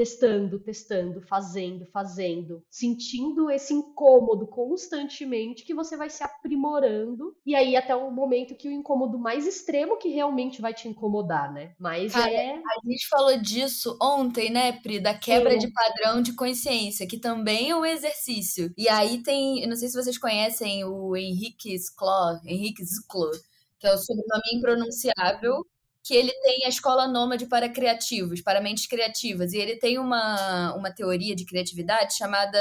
[0.00, 7.76] testando, testando, fazendo, fazendo, sentindo esse incômodo constantemente que você vai se aprimorando e aí
[7.76, 11.74] até o momento que o incômodo mais extremo que realmente vai te incomodar, né?
[11.78, 15.58] Mas Cara, é a gente falou disso ontem, né, Pri, da quebra Sim.
[15.58, 18.72] de padrão de consciência, que também é um exercício.
[18.78, 23.32] E aí tem, eu não sei se vocês conhecem o Henrique Sklo, Henrique Sklo,
[23.78, 25.62] que é o sobrenome impronunciável
[26.02, 30.74] que ele tem a escola nômade para criativos, para mentes criativas, e ele tem uma,
[30.74, 32.58] uma teoria de criatividade chamada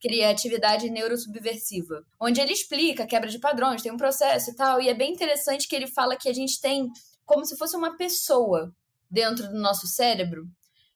[0.00, 4.88] criatividade neurosubversiva, onde ele explica a quebra de padrões, tem um processo e tal, e
[4.88, 6.88] é bem interessante que ele fala que a gente tem
[7.26, 8.74] como se fosse uma pessoa
[9.10, 10.48] dentro do nosso cérebro,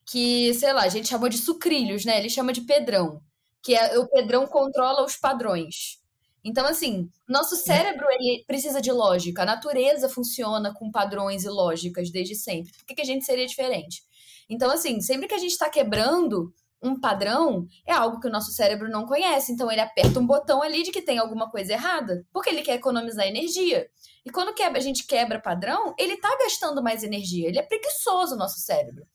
[0.07, 2.19] que, sei lá, a gente chamou de sucrilhos, né?
[2.19, 3.23] Ele chama de pedrão,
[3.63, 5.99] que é o pedrão controla os padrões.
[6.45, 9.43] Então, assim, nosso cérebro ele precisa de lógica.
[9.43, 12.73] A natureza funciona com padrões e lógicas desde sempre.
[12.73, 14.03] Por que, que a gente seria diferente?
[14.49, 16.53] Então, assim, sempre que a gente está quebrando
[16.83, 19.53] um padrão, é algo que o nosso cérebro não conhece.
[19.53, 22.75] Então, ele aperta um botão ali de que tem alguma coisa errada, porque ele quer
[22.75, 23.89] economizar energia.
[24.25, 27.49] E quando quebra, a gente quebra padrão, ele está gastando mais energia.
[27.49, 29.07] Ele é preguiçoso, o nosso cérebro.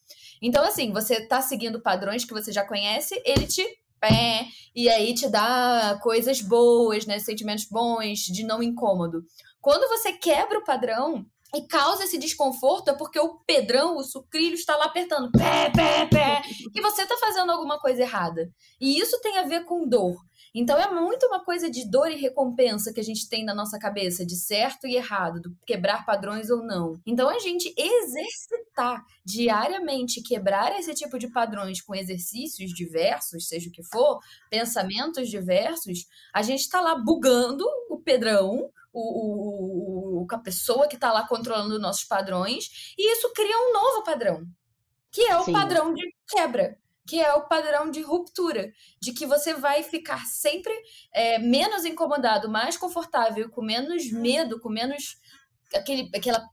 [0.41, 3.63] Então, assim, você está seguindo padrões que você já conhece, ele te
[3.99, 7.19] pé, e aí te dá coisas boas, né?
[7.19, 9.23] Sentimentos bons, de não incômodo.
[9.61, 14.53] Quando você quebra o padrão e causa esse desconforto, é porque o pedrão, o sucrilho,
[14.53, 16.41] está lá apertando pé, pé, pé,
[16.73, 18.49] e você está fazendo alguma coisa errada.
[18.79, 20.15] E isso tem a ver com dor.
[20.53, 23.77] Então é muito uma coisa de dor e recompensa que a gente tem na nossa
[23.77, 26.99] cabeça, de certo e errado, do quebrar padrões ou não.
[27.05, 33.71] Então a gente exercitar diariamente, quebrar esse tipo de padrões com exercícios diversos, seja o
[33.71, 40.37] que for, pensamentos diversos, a gente está lá bugando o pedrão, o, o, o, a
[40.39, 44.43] pessoa que está lá controlando nossos padrões, e isso cria um novo padrão,
[45.11, 45.53] que é o Sim.
[45.53, 46.77] padrão de quebra
[47.09, 50.71] que é o padrão de ruptura, de que você vai ficar sempre
[51.11, 55.17] é, menos incomodado, mais confortável, com menos medo, com menos
[55.73, 56.47] aquele, aquela,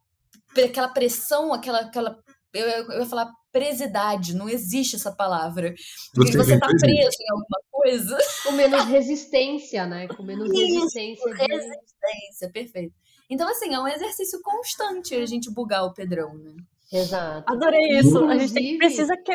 [0.64, 2.18] aquela pressão, aquela, aquela
[2.54, 5.74] eu, eu ia falar presidade, não existe essa palavra.
[6.14, 8.18] Porque você está preso em alguma coisa.
[8.42, 10.08] Com menos resistência, né?
[10.08, 11.34] Com menos Isso, resistência.
[11.34, 11.54] De...
[11.54, 12.94] Resistência, perfeito.
[13.28, 16.54] Então, assim, é um exercício constante a gente bugar o Pedrão, né?
[16.92, 17.52] Exato.
[17.52, 18.16] Adorei isso.
[18.16, 19.32] Inclusive, a gente tem, precisa que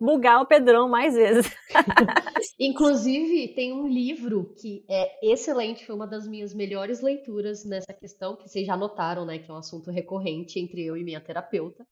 [0.00, 1.46] bugar o Pedrão mais vezes.
[2.58, 8.36] Inclusive, tem um livro que é excelente, foi uma das minhas melhores leituras nessa questão,
[8.36, 9.38] que vocês já notaram, né?
[9.38, 11.86] Que é um assunto recorrente entre eu e minha terapeuta,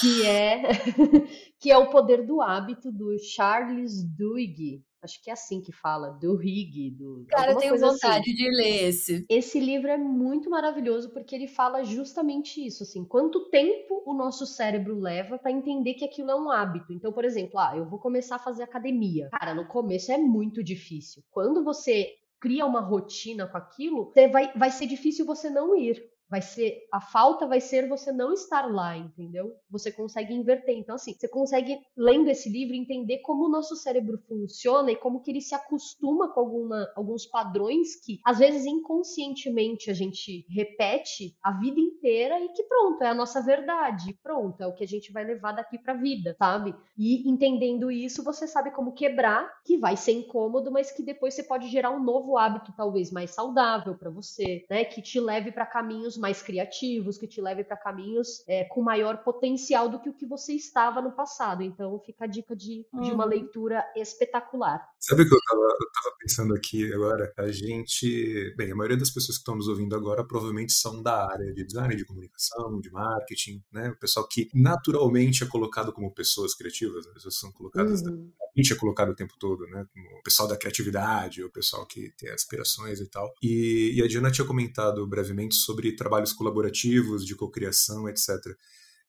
[0.00, 0.62] que é
[1.58, 4.82] que é o poder do hábito do Charles Duhigg.
[5.02, 7.26] Acho que é assim que fala, do Rig, do.
[7.28, 7.84] Cara, eu tenho assim.
[7.84, 8.34] vontade assim.
[8.34, 9.26] de ler esse.
[9.28, 14.46] Esse livro é muito maravilhoso porque ele fala justamente isso, assim, quanto tempo o nosso
[14.46, 16.92] cérebro leva para entender que aquilo é um hábito.
[16.92, 19.28] Então, por exemplo, ah, eu vou começar a fazer academia.
[19.30, 21.22] Cara, no começo é muito difícil.
[21.30, 26.40] Quando você cria uma rotina com aquilo, vai, vai ser difícil você não ir vai
[26.40, 29.54] ser a falta vai ser você não estar lá, entendeu?
[29.70, 30.78] Você consegue inverter.
[30.78, 35.20] Então assim, você consegue lendo esse livro entender como o nosso cérebro funciona e como
[35.20, 41.36] que ele se acostuma com alguma, alguns padrões que às vezes inconscientemente a gente repete
[41.42, 44.88] a vida inteira e que pronto, é a nossa verdade, pronto, é o que a
[44.88, 46.74] gente vai levar daqui para a vida, sabe?
[46.96, 51.42] E entendendo isso, você sabe como quebrar, que vai ser incômodo, mas que depois você
[51.42, 55.66] pode gerar um novo hábito talvez mais saudável para você, né, que te leve para
[55.66, 60.14] caminhos mais criativos, que te leve para caminhos é, com maior potencial do que o
[60.14, 61.64] que você estava no passado.
[61.64, 63.00] Então fica a dica de, uhum.
[63.00, 63.30] de uma uhum.
[63.30, 64.80] leitura espetacular.
[65.00, 67.32] Sabe o que eu estava pensando aqui agora?
[67.36, 71.26] A gente, bem, a maioria das pessoas que estão nos ouvindo agora provavelmente são da
[71.28, 73.88] área de design, de comunicação, de marketing, né?
[73.88, 78.30] O pessoal que naturalmente é colocado como pessoas criativas, as pessoas são colocadas, uhum.
[78.60, 79.84] Gente é colocado o tempo todo, né?
[80.18, 83.32] O pessoal da criatividade, o pessoal que tem aspirações e tal.
[83.42, 88.28] E, e a Diana tinha comentado brevemente sobre trabalho trabalhos colaborativos, de cocriação, etc.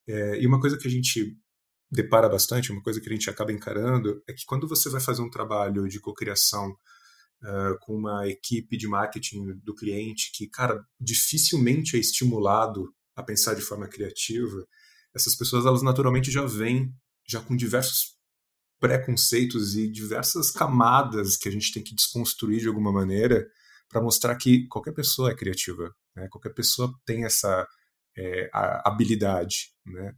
[0.06, 1.36] É, e uma coisa que a gente
[1.90, 5.22] depara bastante, uma coisa que a gente acaba encarando, é que quando você vai fazer
[5.22, 6.70] um trabalho de cocriação
[7.42, 13.54] uh, com uma equipe de marketing do cliente que, cara, dificilmente é estimulado a pensar
[13.54, 14.66] de forma criativa,
[15.14, 16.92] essas pessoas, elas naturalmente já vêm
[17.26, 18.13] já com diversos
[18.84, 23.48] preconceitos e diversas camadas que a gente tem que desconstruir de alguma maneira
[23.88, 26.28] para mostrar que qualquer pessoa é criativa, né?
[26.30, 27.66] qualquer pessoa tem essa
[28.14, 30.12] é, habilidade, né?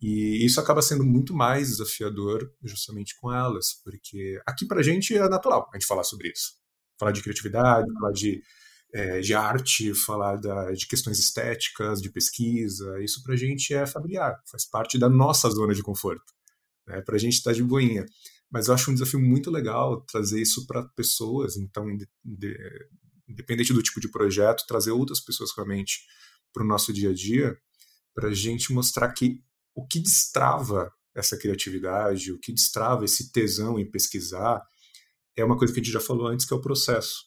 [0.00, 5.16] E isso acaba sendo muito mais desafiador justamente com elas, porque aqui para a gente
[5.16, 6.54] é natural a gente falar sobre isso.
[6.98, 8.42] Falar de criatividade, falar de,
[8.92, 13.86] é, de arte, falar da, de questões estéticas, de pesquisa, isso para a gente é
[13.86, 16.32] familiar, faz parte da nossa zona de conforto.
[16.86, 17.00] Né?
[17.02, 18.04] Para a gente está de boinha.
[18.50, 22.56] Mas eu acho um desafio muito legal trazer isso para pessoas, então, de, de,
[23.26, 26.00] independente do tipo de projeto, trazer outras pessoas realmente
[26.52, 27.56] para o nosso dia a dia,
[28.14, 29.40] para a gente mostrar que
[29.74, 34.62] o que destrava essa criatividade, o que destrava esse tesão em pesquisar,
[35.36, 37.24] é uma coisa que a gente já falou antes, que é o processo.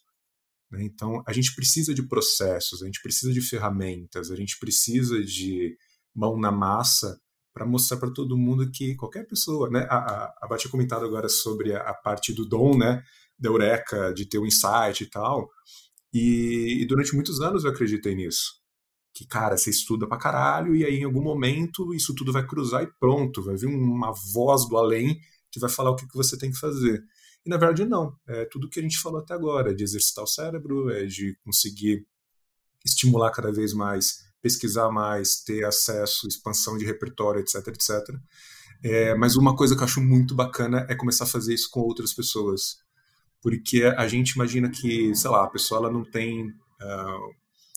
[0.72, 0.84] Né?
[0.84, 5.76] Então, a gente precisa de processos, a gente precisa de ferramentas, a gente precisa de
[6.13, 7.20] mão na massa
[7.56, 9.88] para mostrar para todo mundo que qualquer pessoa, né?
[9.89, 13.02] A, a, a tinha comentado agora sobre a, a, parte do dom, né?
[13.39, 15.50] Da eureka, de ter um insight e tal.
[16.13, 18.56] E, e, durante muitos anos eu acreditei nisso.
[19.13, 22.84] Que, cara, você estuda pra caralho e aí em algum momento isso tudo vai cruzar
[22.84, 25.18] e pronto, vai vir uma voz do além
[25.50, 27.02] que vai falar o que, que você tem que fazer.
[27.46, 28.13] E na verdade não.
[28.28, 32.06] É tudo que a gente falou até agora, de exercitar o cérebro, é de conseguir
[32.84, 38.15] estimular cada vez mais pesquisar mais, ter acesso, expansão de repertório, etc, etc.
[38.84, 41.79] É, mas uma coisa que eu acho muito bacana é começar a fazer isso com
[41.79, 42.77] outras pessoas,
[43.41, 47.34] porque a gente imagina que, sei lá, a pessoa ela não tem uh,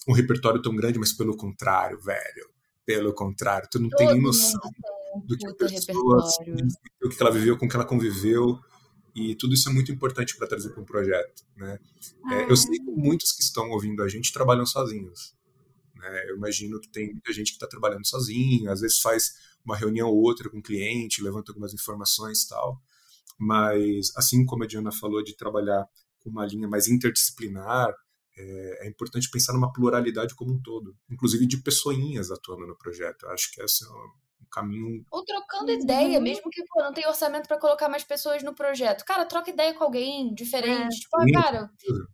[0.07, 2.51] um repertório tão grande, mas pelo contrário, velho,
[2.85, 4.61] pelo contrário, tu não Todo tem noção
[5.25, 6.23] do que a pessoa,
[7.03, 8.59] o que ela viveu, com que ela conviveu,
[9.15, 11.79] e tudo isso é muito importante para trazer para um projeto, né?
[12.31, 15.38] É, eu sei que muitos que estão ouvindo a gente trabalham sozinhos,
[15.99, 16.31] né?
[16.31, 19.35] Eu imagino que tem muita gente que está trabalhando sozinho, às vezes faz
[19.65, 22.81] uma reunião ou outra com o cliente, levanta algumas informações e tal.
[23.39, 25.87] Mas, assim como a Diana falou de trabalhar
[26.21, 27.95] com uma linha mais interdisciplinar,
[28.37, 33.25] é, é, importante pensar numa pluralidade como um todo, inclusive de pessoinhas atuando no projeto.
[33.25, 33.89] Eu acho que essa é
[34.51, 35.05] caminho.
[35.11, 36.25] Ou trocando ideia, uhum.
[36.25, 39.05] mesmo que pô, não tem orçamento para colocar mais pessoas no projeto.
[39.05, 40.97] Cara, troca ideia com alguém diferente.
[40.97, 41.01] É.
[41.01, 41.71] Tipo, ah, cara,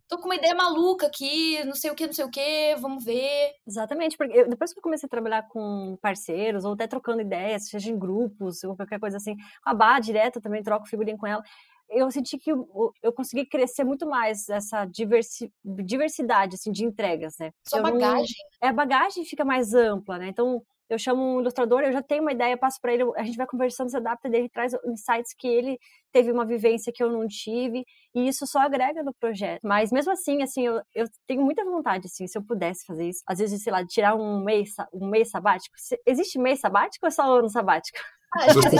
[0.08, 3.04] tô com uma ideia maluca aqui, não sei o que, não sei o que, vamos
[3.04, 3.52] ver.
[3.66, 7.68] Exatamente, porque eu, depois que eu comecei a trabalhar com parceiros, ou até trocando ideias,
[7.68, 11.26] seja em grupos, ou qualquer coisa assim, com a Bá direto também troco figurinha com
[11.26, 11.42] ela
[11.88, 17.36] eu senti que eu, eu consegui crescer muito mais essa diversi, diversidade assim, de entregas,
[17.38, 17.52] né?
[17.66, 18.36] Sua bagagem.
[18.60, 20.28] Não, é, a bagagem fica mais ampla, né?
[20.28, 23.36] Então, eu chamo um ilustrador, eu já tenho uma ideia, passo para ele, a gente
[23.36, 25.78] vai conversando, se adapta dele, traz insights que ele
[26.12, 29.60] teve uma vivência que eu não tive, e isso só agrega no projeto.
[29.64, 33.22] Mas mesmo assim, assim, eu, eu tenho muita vontade, assim, se eu pudesse fazer isso,
[33.26, 35.74] às vezes, sei lá, tirar um mês, um mês sabático.
[36.06, 37.98] Existe mês sabático ou é só ano sabático?
[38.37, 38.78] Ah, existe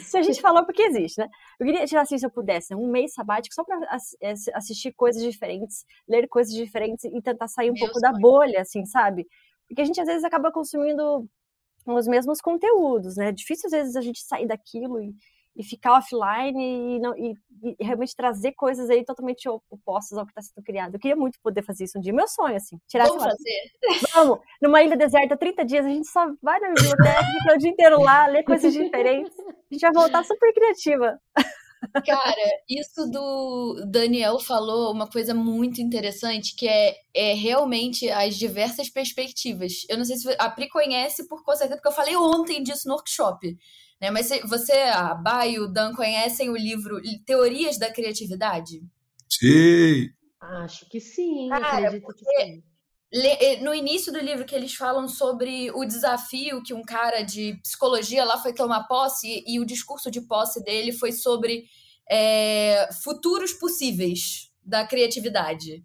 [0.00, 1.28] Se a gente falou porque existe, né?
[1.58, 3.78] Eu queria tirar assim, se eu pudesse, um mês sabático só para
[4.20, 8.12] é, assistir coisas diferentes, ler coisas diferentes e tentar sair um Meu pouco sonho.
[8.12, 9.26] da bolha, assim, sabe?
[9.68, 11.28] Porque a gente às vezes acaba consumindo
[11.86, 13.28] os mesmos conteúdos, né?
[13.28, 15.14] É difícil às vezes a gente sair daquilo e,
[15.56, 20.30] e ficar offline e, não, e, e, realmente trazer coisas aí totalmente opostas ao que
[20.30, 20.94] está sendo criado.
[20.94, 22.12] Eu queria muito poder fazer isso um dia.
[22.12, 22.78] Meu sonho, assim.
[22.88, 23.60] Tirar Vamos fazer.
[24.14, 24.38] Vamos.
[24.62, 28.00] Numa ilha deserta, 30 dias, a gente só vai na biblioteca, fica o dia inteiro
[28.00, 29.34] lá, lê coisas diferentes.
[29.38, 31.18] A gente vai voltar super criativa.
[32.04, 38.90] Cara, isso do Daniel falou uma coisa muito interessante, que é, é realmente as diversas
[38.90, 39.84] perspectivas.
[39.88, 42.94] Eu não sei se a Pri conhece por certeza, porque eu falei ontem disso no
[42.94, 43.56] workshop.
[44.00, 44.10] Né?
[44.10, 48.82] Mas você, a Bay e o Dan conhecem o livro Teorias da Criatividade?
[49.28, 50.08] Sim!
[50.40, 52.62] Acho que sim, Cara, acredito que sim.
[53.62, 58.24] No início do livro que eles falam sobre o desafio que um cara de psicologia
[58.24, 61.64] lá foi tomar posse e o discurso de posse dele foi sobre
[62.08, 65.82] é, futuros possíveis da criatividade.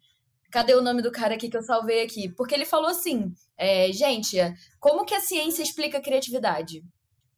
[0.52, 2.30] Cadê o nome do cara aqui que eu salvei aqui?
[2.30, 4.38] Porque ele falou assim, é, gente,
[4.80, 6.84] como que a ciência explica a criatividade?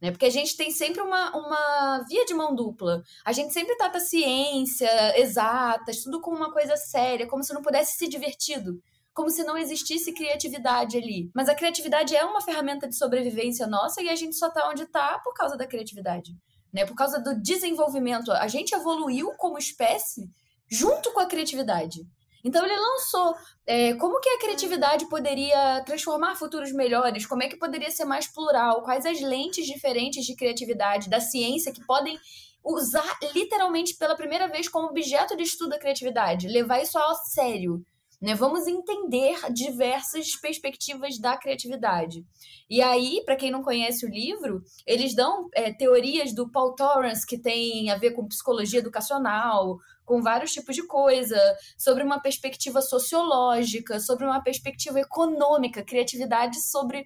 [0.02, 0.12] Né?
[0.12, 3.02] Porque a gente tem sempre uma, uma via de mão dupla.
[3.26, 4.90] A gente sempre trata ciência,
[5.20, 8.80] exatas, tudo como uma coisa séria, como se não pudesse ser divertido
[9.18, 11.32] como se não existisse criatividade ali.
[11.34, 14.86] Mas a criatividade é uma ferramenta de sobrevivência nossa e a gente só tá onde
[14.86, 16.38] tá por causa da criatividade.
[16.72, 16.86] Né?
[16.86, 18.32] Por causa do desenvolvimento.
[18.32, 20.30] A gente evoluiu como espécie
[20.70, 22.06] junto com a criatividade.
[22.48, 23.36] Então ele lançou
[23.66, 28.26] é, como que a criatividade poderia transformar futuros melhores, como é que poderia ser mais
[28.26, 32.18] plural, quais as lentes diferentes de criatividade da ciência que podem
[32.64, 37.86] usar literalmente pela primeira vez como objeto de estudo a criatividade, levar isso a sério.
[38.20, 38.34] Né?
[38.34, 42.26] Vamos entender diversas perspectivas da criatividade.
[42.70, 47.26] E aí, para quem não conhece o livro, eles dão é, teorias do Paul Torrance,
[47.26, 51.38] que tem a ver com psicologia educacional, com vários tipos de coisa,
[51.78, 57.06] sobre uma perspectiva sociológica, sobre uma perspectiva econômica, criatividade sobre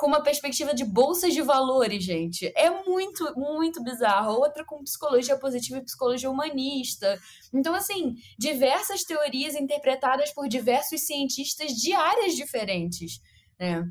[0.00, 2.50] com uma perspectiva de bolsas de valores, gente.
[2.56, 4.32] É muito, muito bizarro.
[4.32, 7.20] Outra com psicologia positiva e psicologia humanista.
[7.52, 13.20] Então, assim, diversas teorias interpretadas por diversos cientistas de áreas diferentes.
[13.58, 13.84] Né?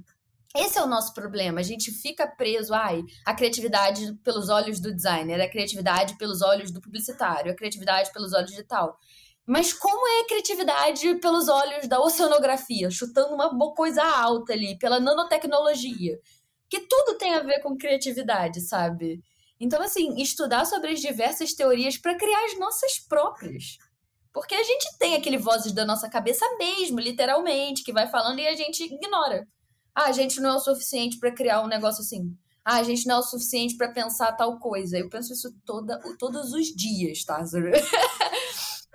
[0.56, 1.60] Esse é o nosso problema.
[1.60, 6.72] A gente fica preso, ai, a criatividade pelos olhos do designer, a criatividade pelos olhos
[6.72, 8.98] do publicitário, a criatividade pelos olhos de tal.
[9.50, 15.00] Mas como é a criatividade pelos olhos da oceanografia, chutando uma coisa alta ali, pela
[15.00, 16.20] nanotecnologia?
[16.70, 19.24] Que tudo tem a ver com criatividade, sabe?
[19.60, 23.80] Então, assim, estudar sobre as diversas teorias para criar as nossas próprias.
[24.32, 28.48] Porque a gente tem aquele vozes da nossa cabeça mesmo, literalmente, que vai falando e
[28.48, 29.48] a gente ignora.
[29.96, 32.38] Ah, a gente não é o suficiente para criar um negócio assim.
[32.64, 35.00] Ah, a gente não é o suficiente para pensar tal coisa.
[35.00, 37.44] Eu penso isso toda, todos os dias, tá?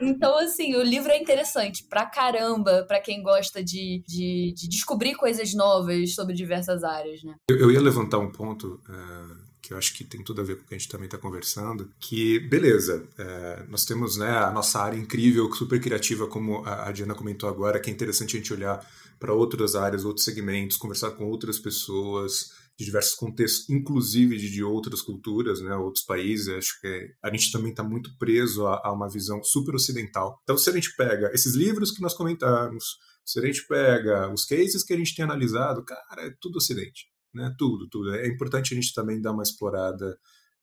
[0.01, 5.15] Então, assim, o livro é interessante pra caramba, pra quem gosta de, de, de descobrir
[5.15, 7.35] coisas novas sobre diversas áreas, né?
[7.49, 10.57] Eu, eu ia levantar um ponto uh, que eu acho que tem tudo a ver
[10.57, 14.51] com o que a gente também está conversando, que, beleza, uh, nós temos né, a
[14.51, 18.41] nossa área incrível, super criativa, como a, a Diana comentou agora, que é interessante a
[18.41, 18.85] gente olhar
[19.19, 24.63] para outras áreas, outros segmentos, conversar com outras pessoas, de diversos contextos, inclusive de, de
[24.63, 26.49] outras culturas, né, outros países.
[26.49, 30.41] Acho que a gente também está muito preso a, a, uma visão super ocidental.
[30.43, 32.85] Então, se a gente pega esses livros que nós comentamos,
[33.25, 37.07] se a gente pega os cases que a gente tem analisado, cara, é tudo ocidente,
[37.33, 37.55] né?
[37.57, 38.15] Tudo, tudo.
[38.15, 40.19] É importante a gente também dar uma explorada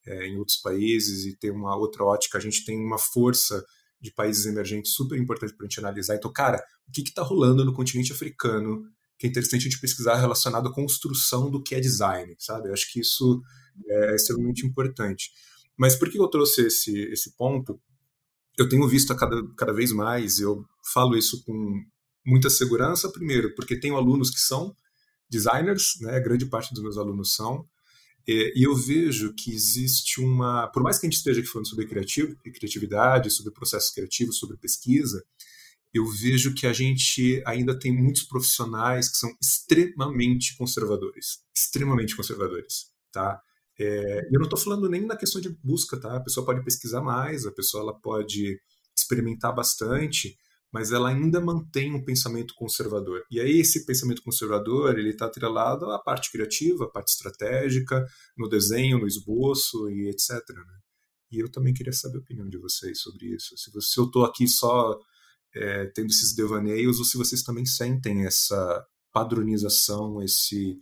[0.06, 2.38] é, em outros países e ter uma outra ótica.
[2.38, 3.64] A gente tem uma força
[4.02, 6.16] de países emergentes super importante para a gente analisar.
[6.16, 8.84] Então, cara, o que está rolando no continente africano
[9.22, 12.70] que é interessante a gente pesquisar relacionado à construção do que é design, sabe?
[12.70, 13.40] Eu acho que isso
[13.88, 15.30] é extremamente importante.
[15.78, 17.80] Mas por que eu trouxe esse, esse ponto?
[18.58, 21.86] Eu tenho visto a cada, cada vez mais, eu falo isso com
[22.26, 24.76] muita segurança, primeiro, porque tenho alunos que são
[25.30, 26.20] designers, né?
[26.20, 27.64] grande parte dos meus alunos são,
[28.28, 30.68] e, eu vejo que existe uma.
[30.70, 34.58] Por mais que a gente esteja aqui falando sobre criativo, criatividade, sobre processos criativos, sobre
[34.58, 35.24] pesquisa,
[35.94, 42.86] eu vejo que a gente ainda tem muitos profissionais que são extremamente conservadores, extremamente conservadores,
[43.12, 43.42] tá?
[43.80, 46.16] É, eu não estou falando nem na questão de busca, tá?
[46.16, 48.60] A pessoa pode pesquisar mais, a pessoa ela pode
[48.96, 50.38] experimentar bastante,
[50.72, 53.24] mas ela ainda mantém um pensamento conservador.
[53.30, 58.06] E aí esse pensamento conservador ele está atrelado à parte criativa, à parte estratégica,
[58.38, 60.32] no desenho, no esboço e etc.
[60.50, 60.80] Né?
[61.32, 63.58] E eu também queria saber a opinião de vocês sobre isso.
[63.58, 64.98] Se, você, se eu estou aqui só
[65.56, 70.78] é, tendo esses devaneios ou se vocês também sentem essa padronização, esse,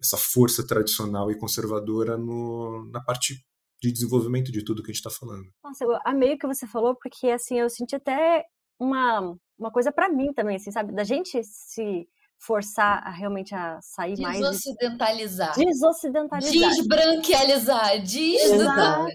[0.00, 3.34] essa força tradicional e conservadora no, na parte
[3.80, 5.44] de desenvolvimento de tudo que a gente está falando.
[5.64, 8.44] Nossa, eu amei o que você falou, porque assim, eu senti até
[8.78, 10.92] uma, uma coisa para mim também, assim, sabe?
[10.92, 12.06] Da gente se
[12.40, 14.38] forçar a, realmente a sair mais.
[14.38, 15.54] Desocidentalizar.
[15.54, 16.70] Desocidentalizar.
[16.70, 18.02] Desbranquializar.
[18.02, 19.06] Desnudar.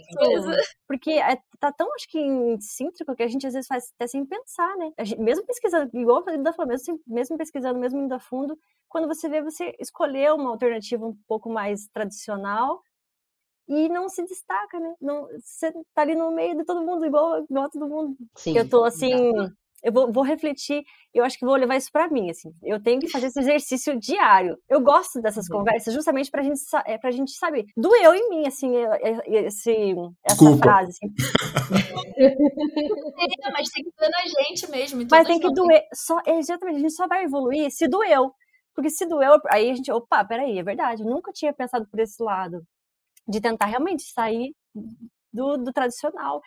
[0.88, 2.20] Porque é, tá tão, acho que,
[2.62, 4.92] cíntrico que a gente às vezes faz até sem pensar, né?
[5.02, 8.58] Gente, mesmo pesquisando, igual eu da mesmo, mesmo pesquisando, mesmo indo a fundo,
[8.88, 12.82] quando você vê, você escolheu uma alternativa um pouco mais tradicional
[13.68, 14.94] e não se destaca, né?
[15.02, 18.16] Não, você tá ali no meio de todo mundo, igual, igual a todo mundo.
[18.36, 19.34] Sim, eu tô assim
[19.86, 20.84] eu vou, vou refletir,
[21.14, 22.50] eu acho que vou levar isso para mim, assim.
[22.64, 24.58] Eu tenho que fazer esse exercício diário.
[24.68, 25.60] Eu gosto dessas uhum.
[25.60, 28.72] conversas justamente pra gente, é, pra gente, sabe, doeu em mim, assim,
[29.28, 29.72] esse,
[30.24, 30.64] essa Desculpa.
[30.64, 31.14] frase, assim.
[32.18, 35.08] é, mas tem que doer na gente mesmo.
[35.12, 38.34] Mas tem que doer, só, exatamente, a gente só vai evoluir se doeu.
[38.74, 42.00] Porque se doeu, aí a gente, opa, peraí, é verdade, eu nunca tinha pensado por
[42.00, 42.64] esse lado.
[43.28, 44.54] De tentar realmente sair
[45.36, 46.42] do, do, tradicional.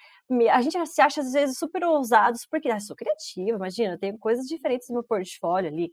[0.51, 4.47] A gente se acha às vezes super ousados, porque ah, sou criativa, imagina, tenho coisas
[4.47, 5.93] diferentes no meu portfólio ali.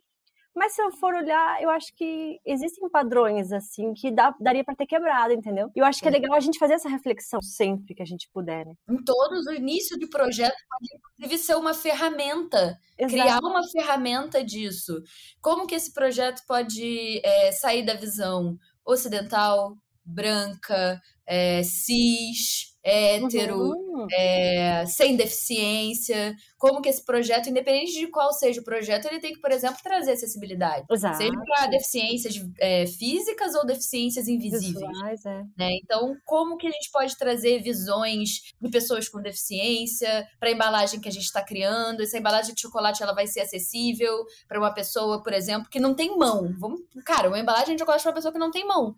[0.56, 4.74] Mas se eu for olhar, eu acho que existem padrões, assim, que dá, daria para
[4.74, 5.70] ter quebrado, entendeu?
[5.76, 8.30] E eu acho que é legal a gente fazer essa reflexão sempre que a gente
[8.34, 8.74] puder, né?
[8.90, 12.80] Em todos, o início de projeto pode, inclusive, ser uma ferramenta.
[12.98, 13.14] Exato.
[13.14, 15.04] Criar uma ferramenta disso.
[15.42, 19.76] Como que esse projeto pode é, sair da visão ocidental,
[20.06, 24.08] branca, é, cis, hétero, uhum.
[24.12, 29.34] é, sem deficiência, como que esse projeto, independente de qual seja o projeto, ele tem
[29.34, 30.86] que, por exemplo, trazer acessibilidade.
[30.92, 31.18] Exato.
[31.18, 34.88] Seja para deficiências é, físicas ou deficiências invisíveis.
[34.88, 35.44] Visuais, é.
[35.58, 35.72] né?
[35.84, 41.00] Então, como que a gente pode trazer visões de pessoas com deficiência para a embalagem
[41.00, 42.04] que a gente está criando?
[42.04, 45.96] Essa embalagem de chocolate ela vai ser acessível para uma pessoa, por exemplo, que não
[45.96, 46.54] tem mão.
[46.60, 48.96] Vamos, cara, uma embalagem de chocolate para uma pessoa que não tem mão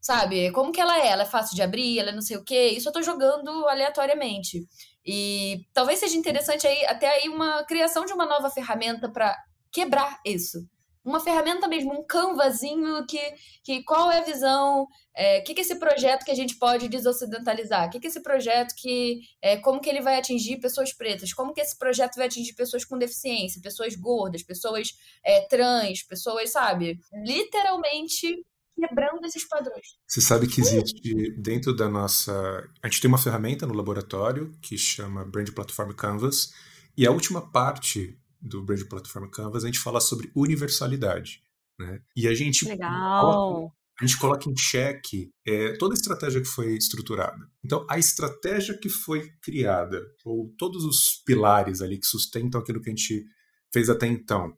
[0.00, 0.50] sabe?
[0.52, 1.08] Como que ela é?
[1.08, 2.68] Ela é fácil de abrir, ela é não sei o quê.
[2.70, 4.66] Isso eu tô jogando aleatoriamente.
[5.04, 9.36] E talvez seja interessante aí até aí uma criação de uma nova ferramenta para
[9.72, 10.58] quebrar isso.
[11.04, 13.20] Uma ferramenta mesmo, um canvazinho que,
[13.62, 16.88] que qual é a visão, o é, que, que esse projeto que a gente pode
[16.88, 21.32] desocidentalizar, o que, que esse projeto que, é, como que ele vai atingir pessoas pretas,
[21.32, 24.88] como que esse projeto vai atingir pessoas com deficiência, pessoas gordas, pessoas
[25.24, 28.44] é, trans, pessoas, sabe, literalmente
[28.76, 29.96] quebrando esses padrões.
[30.06, 32.68] Você sabe que existe dentro da nossa.
[32.82, 36.52] A gente tem uma ferramenta no laboratório que chama Brand Platform Canvas,
[36.96, 41.42] e a última parte do Brand Platform Canvas a gente fala sobre universalidade.
[41.78, 42.00] Né?
[42.14, 42.66] E a gente.
[42.66, 43.72] Legal.
[43.98, 47.50] A gente coloca em xeque é, toda a estratégia que foi estruturada.
[47.64, 52.90] Então, a estratégia que foi criada, ou todos os pilares ali que sustentam aquilo que
[52.90, 53.24] a gente
[53.72, 54.54] fez até então,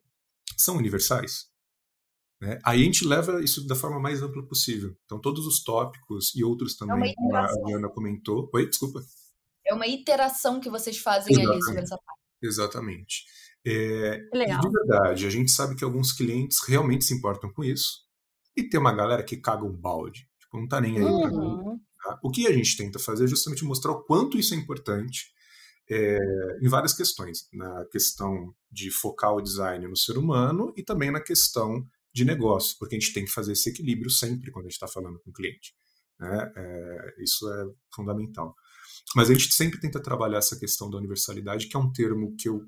[0.57, 1.48] são universais?
[2.41, 2.57] Né?
[2.63, 4.95] Aí a gente leva isso da forma mais ampla possível.
[5.05, 8.49] Então, todos os tópicos e outros é também, como a Diana comentou.
[8.53, 9.01] Oi, desculpa.
[9.65, 11.55] É uma iteração que vocês fazem Exatamente.
[11.55, 12.19] ali sobre essa parte.
[12.41, 13.25] Exatamente.
[13.65, 14.61] É, Legal.
[14.61, 18.07] de verdade, a gente sabe que alguns clientes realmente se importam com isso.
[18.55, 20.27] E tem uma galera que caga um balde.
[20.39, 21.21] Tipo, não tá nem aí uhum.
[21.21, 21.79] pra mim.
[22.01, 22.19] Tá?
[22.23, 25.33] O que a gente tenta fazer é justamente mostrar o quanto isso é importante
[25.89, 26.17] é,
[26.61, 27.47] em várias questões.
[27.53, 32.75] Na questão de focar o design no ser humano e também na questão de negócio,
[32.79, 35.29] porque a gente tem que fazer esse equilíbrio sempre quando a gente está falando com
[35.29, 35.73] o cliente.
[36.19, 36.51] Né?
[36.55, 38.55] É, isso é fundamental.
[39.15, 42.49] Mas a gente sempre tenta trabalhar essa questão da universalidade, que é um termo que
[42.49, 42.61] eu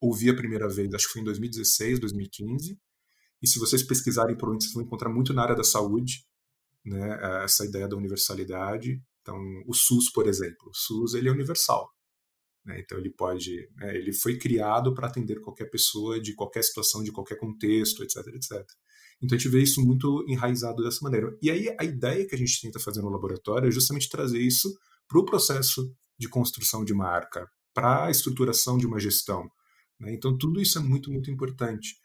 [0.00, 2.78] ouvi a primeira vez, acho que foi em 2016, 2015.
[3.42, 6.24] E se vocês pesquisarem onde, vocês vão encontrar muito na área da saúde,
[6.84, 9.00] né, essa ideia da universalidade.
[9.20, 9.36] Então,
[9.66, 11.88] o SUS, por exemplo, o SUS ele é universal.
[12.64, 12.80] Né?
[12.80, 17.12] Então ele pode, né, ele foi criado para atender qualquer pessoa de qualquer situação, de
[17.12, 18.64] qualquer contexto, etc, etc.
[19.22, 21.36] Então a gente vê isso muito enraizado dessa maneira.
[21.40, 24.76] E aí a ideia que a gente tenta fazer no laboratório é justamente trazer isso
[25.06, 29.48] para o processo de construção de marca, para a estruturação de uma gestão.
[29.98, 30.12] Né?
[30.12, 31.96] Então tudo isso é muito, muito importante.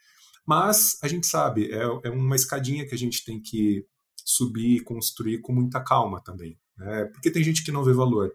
[0.46, 3.84] Mas a gente sabe, é, é uma escadinha que a gente tem que
[4.24, 6.58] subir e construir com muita calma também.
[6.76, 7.04] Né?
[7.06, 8.32] Porque tem gente que não vê valor.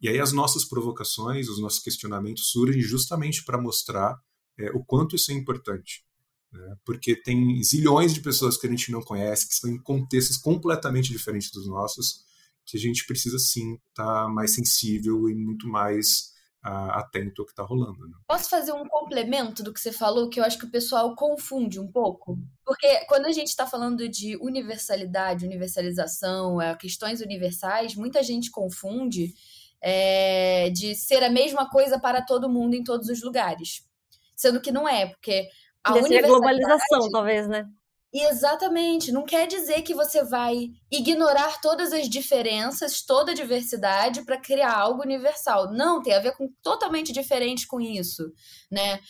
[0.00, 4.16] E aí as nossas provocações, os nossos questionamentos surgem justamente para mostrar
[4.58, 6.05] é, o quanto isso é importante.
[6.56, 6.76] Né?
[6.84, 11.10] Porque tem zilhões de pessoas que a gente não conhece, que estão em contextos completamente
[11.10, 12.24] diferentes dos nossos,
[12.64, 16.34] que a gente precisa sim estar tá mais sensível e muito mais
[16.64, 18.06] uh, atento ao que está rolando.
[18.08, 18.14] Né?
[18.26, 21.78] Posso fazer um complemento do que você falou, que eu acho que o pessoal confunde
[21.78, 22.38] um pouco?
[22.64, 29.32] Porque quando a gente está falando de universalidade, universalização, é, questões universais, muita gente confunde
[29.80, 33.84] é, de ser a mesma coisa para todo mundo em todos os lugares.
[34.34, 35.48] Sendo que não é, porque
[35.86, 36.26] a universalidade...
[36.26, 37.66] globalização, talvez, né?
[38.18, 39.12] Exatamente.
[39.12, 44.74] Não quer dizer que você vai ignorar todas as diferenças, toda a diversidade para criar
[44.74, 45.70] algo universal.
[45.72, 48.32] Não, tem a ver com totalmente diferente com isso,
[48.70, 49.00] né?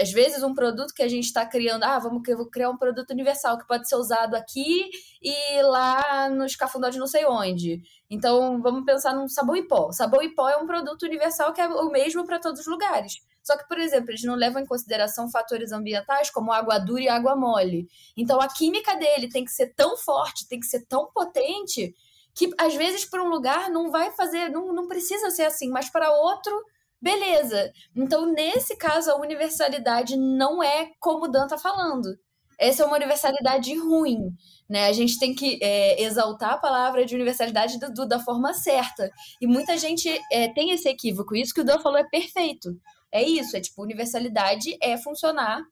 [0.00, 3.58] Às vezes um produto que a gente está criando, ah, vamos criar um produto universal
[3.58, 4.88] que pode ser usado aqui
[5.22, 7.80] e lá nos cafundó de não sei onde.
[8.10, 9.92] Então, vamos pensar num sabão em pó.
[9.92, 13.12] Sabão em pó é um produto universal que é o mesmo para todos os lugares.
[13.42, 17.08] Só que, por exemplo, eles não levam em consideração fatores ambientais como água dura e
[17.08, 17.88] água mole.
[18.16, 21.94] Então, a química dele tem que ser tão forte, tem que ser tão potente,
[22.34, 25.90] que às vezes para um lugar não vai fazer, não, não precisa ser assim, mas
[25.90, 26.52] para outro,
[27.00, 27.72] beleza.
[27.96, 32.16] Então, nesse caso, a universalidade não é como o Dan está falando.
[32.58, 34.32] Essa é uma universalidade ruim.
[34.68, 34.86] Né?
[34.86, 39.10] A gente tem que é, exaltar a palavra de universalidade do, do, da forma certa.
[39.40, 41.36] E muita gente é, tem esse equívoco.
[41.36, 42.76] Isso que o Dan falou é perfeito.
[43.12, 45.62] É isso, é tipo, universalidade é funcionar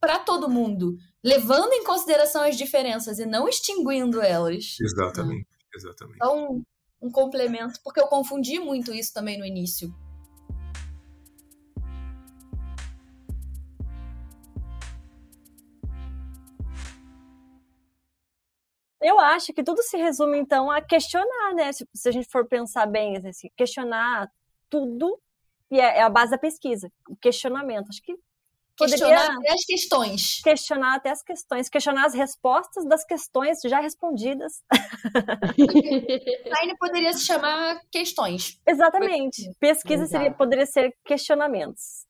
[0.00, 4.76] para todo mundo, levando em consideração as diferenças e não extinguindo elas.
[4.80, 6.16] Exatamente, exatamente.
[6.16, 6.62] Então,
[7.00, 9.94] um complemento, porque eu confundi muito isso também no início.
[19.02, 21.72] Eu acho que tudo se resume, então, a questionar, né?
[21.72, 24.28] Se, se a gente for pensar bem, assim, questionar
[24.68, 25.20] tudo
[25.70, 27.88] é, é a base da pesquisa, o questionamento.
[27.88, 28.14] Acho que
[28.76, 30.40] Questionar até as questões.
[30.42, 34.62] Questionar até as questões, questionar as respostas das questões já respondidas.
[36.60, 38.60] Ainda poderia se chamar questões.
[38.66, 39.50] Exatamente.
[39.58, 42.04] Pesquisa seria, poderia ser questionamentos.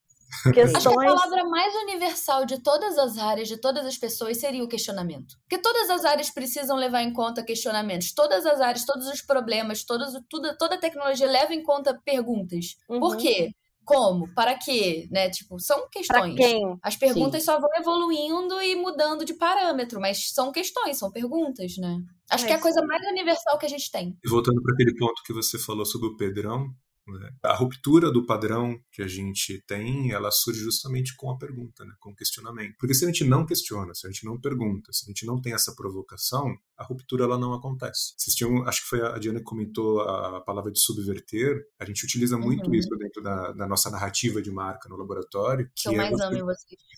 [0.52, 0.86] Questões...
[0.86, 4.62] Acho que a palavra mais universal de todas as áreas, de todas as pessoas, seria
[4.62, 5.36] o questionamento.
[5.42, 8.12] Porque todas as áreas precisam levar em conta questionamentos.
[8.12, 12.76] Todas as áreas, todos os problemas, todos, tudo, toda a tecnologia leva em conta perguntas.
[12.88, 13.00] Uhum.
[13.00, 13.50] Por quê?
[13.84, 14.28] Como?
[14.34, 15.06] Para quê?
[15.12, 15.30] Né?
[15.30, 16.34] Tipo, são questões.
[16.34, 16.60] quem?
[16.82, 17.46] As perguntas Sim.
[17.46, 22.00] só vão evoluindo e mudando de parâmetro, mas são questões, são perguntas, né?
[22.28, 24.16] Acho é que é a coisa mais universal que a gente tem.
[24.24, 26.66] E voltando para aquele ponto que você falou sobre o Pedrão,
[27.06, 27.30] né?
[27.42, 31.94] A ruptura do padrão que a gente tem, ela surge justamente com a pergunta, né?
[32.00, 32.74] com o questionamento.
[32.78, 35.40] Porque se a gente não questiona, se a gente não pergunta, se a gente não
[35.40, 38.14] tem essa provocação, a ruptura ela não acontece.
[38.16, 42.04] Vocês tinham, acho que foi a Diana que comentou a palavra de subverter, a gente
[42.04, 42.74] utiliza muito uhum.
[42.74, 46.10] isso dentro da, da, nossa narrativa de marca no laboratório, que, que é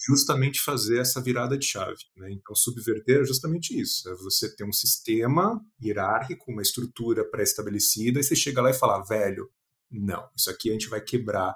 [0.06, 1.98] justamente fazer essa virada de chave.
[2.16, 2.32] Né?
[2.32, 8.24] Então, subverter é justamente isso, é você ter um sistema hierárquico, uma estrutura pré-estabelecida, e
[8.24, 9.50] você chega lá e fala, velho,
[9.90, 11.54] não, isso aqui a gente vai quebrar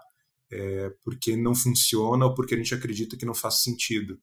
[0.50, 4.18] é, porque não funciona ou porque a gente acredita que não faz sentido.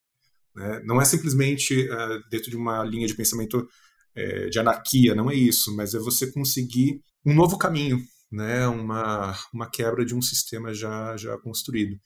[0.55, 0.82] Né?
[0.86, 3.68] Não é simplesmente uh, dentro de uma linha de pensamento
[4.16, 7.99] é, de anarquia, não é isso, mas é você conseguir um novo caminho,
[8.32, 8.68] né?
[8.68, 11.99] uma, uma quebra de um sistema já, já construído.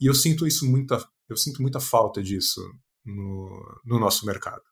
[0.00, 2.60] E eu sinto isso muita, eu sinto muita falta disso
[3.04, 4.62] no, no nosso mercado.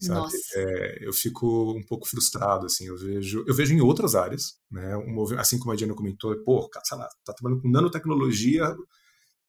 [0.00, 0.32] Sabe?
[0.54, 4.96] É, eu fico um pouco frustrado, assim, eu vejo, eu vejo em outras áreas, né,
[4.96, 8.76] um, assim como a Diana comentou, pô, sei lá, tá trabalhando com nanotecnologia,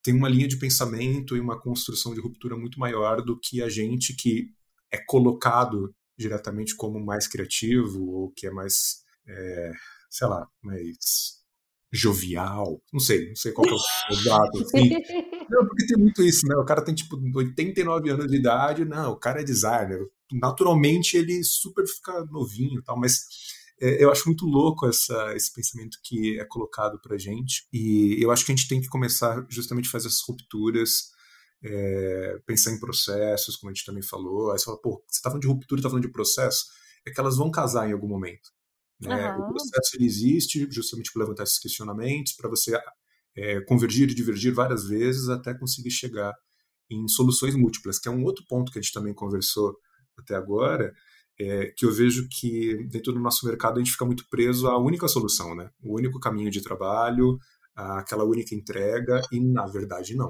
[0.02, 3.68] tem uma linha de pensamento e uma construção de ruptura muito maior do que a
[3.68, 4.48] gente que
[4.90, 9.72] é colocado diretamente como mais criativo ou que é mais, é,
[10.10, 11.40] sei lá, mais
[11.92, 13.78] jovial, não sei, não sei qual é o
[14.24, 14.90] dado, assim.
[15.50, 16.54] Não, porque tem muito isso, né?
[16.56, 20.00] O cara tem tipo 89 anos de idade, não, o cara é designer,
[20.32, 23.26] naturalmente ele super fica novinho e tal, mas
[23.80, 28.30] é, eu acho muito louco essa, esse pensamento que é colocado pra gente e eu
[28.30, 31.10] acho que a gente tem que começar justamente a fazer essas rupturas
[31.62, 34.50] é, pensar em processos, como a gente também falou.
[34.50, 36.66] Aí você fala, pô, você tá falando de ruptura, tá falando de processo,
[37.06, 38.50] é que elas vão casar em algum momento.
[39.00, 39.32] Né?
[39.32, 39.44] Uhum.
[39.44, 42.78] O processo ele existe justamente para levantar esses questionamentos, para você
[43.36, 46.32] é, convergir e divergir várias vezes até conseguir chegar
[46.90, 49.76] em soluções múltiplas, que é um outro ponto que a gente também conversou
[50.18, 50.92] até agora,
[51.38, 54.78] é, que eu vejo que dentro do nosso mercado a gente fica muito preso à
[54.78, 55.70] única solução, né?
[55.82, 57.38] O único caminho de trabalho,
[57.74, 60.28] aquela única entrega, e na verdade não.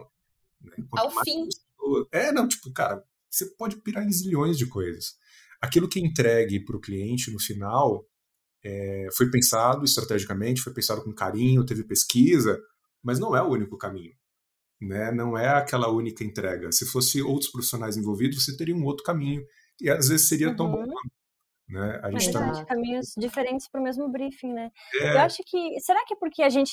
[0.61, 0.73] Né?
[0.93, 1.47] Ao fim.
[1.47, 2.09] Pessoa...
[2.13, 5.17] É, não, tipo, cara, você pode pirar em zilhões de coisas.
[5.61, 8.07] Aquilo que é entregue para o cliente no final
[8.65, 12.61] é, foi pensado estrategicamente, foi pensado com carinho, teve pesquisa,
[13.03, 14.15] mas não é o único caminho.
[14.81, 15.11] Né?
[15.13, 16.73] Não é aquela única entrega.
[16.73, 19.45] Se fosse outros profissionais envolvidos, você teria um outro caminho
[19.81, 20.57] e às vezes seria uhum.
[20.57, 20.81] tão bom.
[20.81, 20.95] Uhum.
[21.69, 22.01] Né?
[22.03, 22.65] A gente tá...
[22.65, 24.71] caminhos diferentes para o mesmo briefing, né?
[25.01, 25.15] É...
[25.15, 26.73] Eu acho que será que é porque a gente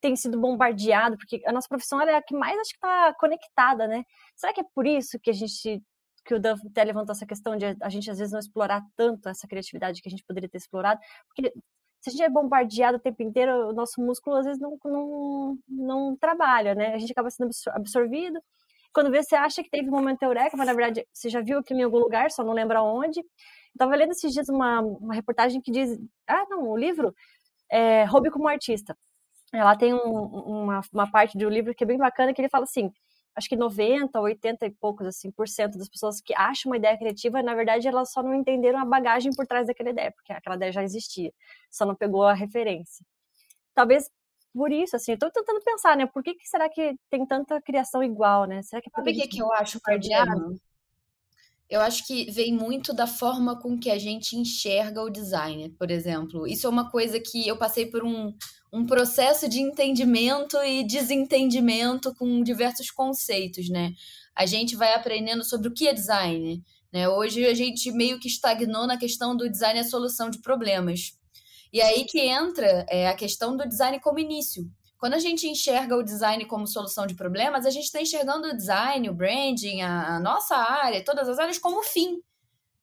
[0.00, 3.88] tem sido bombardeado, porque a nossa profissão é a que mais acho que está conectada,
[3.88, 4.04] né?
[4.36, 5.82] Será que é por isso que a gente
[6.24, 9.28] que o Dan até levantou essa questão de a gente às vezes não explorar tanto
[9.28, 11.52] essa criatividade que a gente poderia ter explorado, porque
[12.06, 15.58] se a gente é bombardeado o tempo inteiro, o nosso músculo às vezes não, não,
[15.68, 16.94] não trabalha, né?
[16.94, 18.40] A gente acaba sendo absorvido.
[18.92, 21.58] quando vê, você acha que teve um momento eureka, mas na verdade você já viu
[21.58, 23.20] aquilo em algum lugar, só não lembra onde.
[23.72, 25.98] Estava lendo esses dias uma, uma reportagem que diz,
[26.28, 27.14] ah, não, o livro
[27.70, 28.96] é Hobby como Artista.
[29.52, 32.64] Ela tem um, uma, uma parte do livro que é bem bacana, que ele fala
[32.64, 32.90] assim,
[33.36, 36.96] acho que 90, 80 e poucos assim por cento das pessoas que acham uma ideia
[36.96, 40.56] criativa, na verdade, elas só não entenderam a bagagem por trás daquela ideia, porque aquela
[40.56, 41.32] ideia já existia,
[41.70, 43.04] só não pegou a referência.
[43.74, 44.10] Talvez
[44.54, 46.06] por isso, assim, eu tô tentando pensar, né?
[46.06, 48.62] Por que, que será que tem tanta criação igual, né?
[48.62, 50.56] Será que é Sabe o que, que eu acho problema?
[51.68, 55.90] Eu acho que vem muito da forma com que a gente enxerga o design, por
[55.90, 56.46] exemplo.
[56.46, 58.34] Isso é uma coisa que eu passei por um,
[58.76, 63.94] um processo de entendimento e desentendimento com diversos conceitos, né?
[64.34, 66.62] A gente vai aprendendo sobre o que é design.
[66.92, 67.08] Né?
[67.08, 71.12] Hoje a gente meio que estagnou na questão do design e a solução de problemas.
[71.72, 74.70] E aí que entra é, a questão do design como início.
[74.98, 78.56] Quando a gente enxerga o design como solução de problemas, a gente está enxergando o
[78.56, 82.20] design, o branding, a, a nossa área, todas as áreas como fim.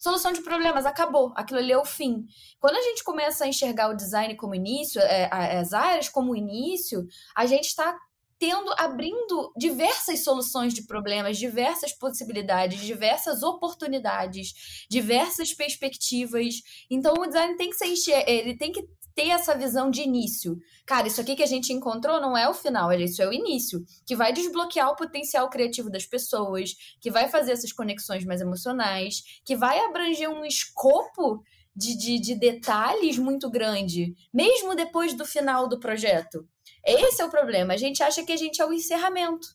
[0.04, 1.32] Solução de problemas, acabou.
[1.34, 2.28] Aquilo ali é o fim.
[2.60, 7.08] Quando a gente começa a enxergar o design como início, é, as áreas como início,
[7.34, 7.98] a gente está
[8.44, 16.56] tendo, abrindo diversas soluções de problemas, diversas possibilidades, diversas oportunidades, diversas perspectivas.
[16.92, 18.86] Então o design tem que ser ele tem que
[19.16, 20.60] ter essa visão de início.
[20.86, 23.82] Cara, isso aqui que a gente encontrou não é o final, isso é o início,
[24.06, 29.24] que vai desbloquear o potencial criativo das pessoas, que vai fazer essas conexões mais emocionais,
[29.46, 31.42] que vai abranger um escopo
[31.74, 36.46] de, de, de detalhes muito grande, mesmo depois do final do projeto.
[36.86, 37.74] Esse é o problema.
[37.74, 39.48] A gente acha que a gente é o encerramento.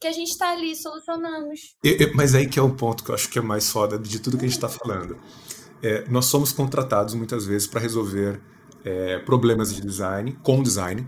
[0.00, 1.48] Que a gente está ali solucionando.
[2.14, 4.36] mas aí que é o ponto que eu acho que é mais foda de tudo
[4.36, 5.18] que a gente está falando.
[5.82, 8.40] É, nós somos contratados muitas vezes para resolver
[8.84, 11.06] é, problemas de design com design,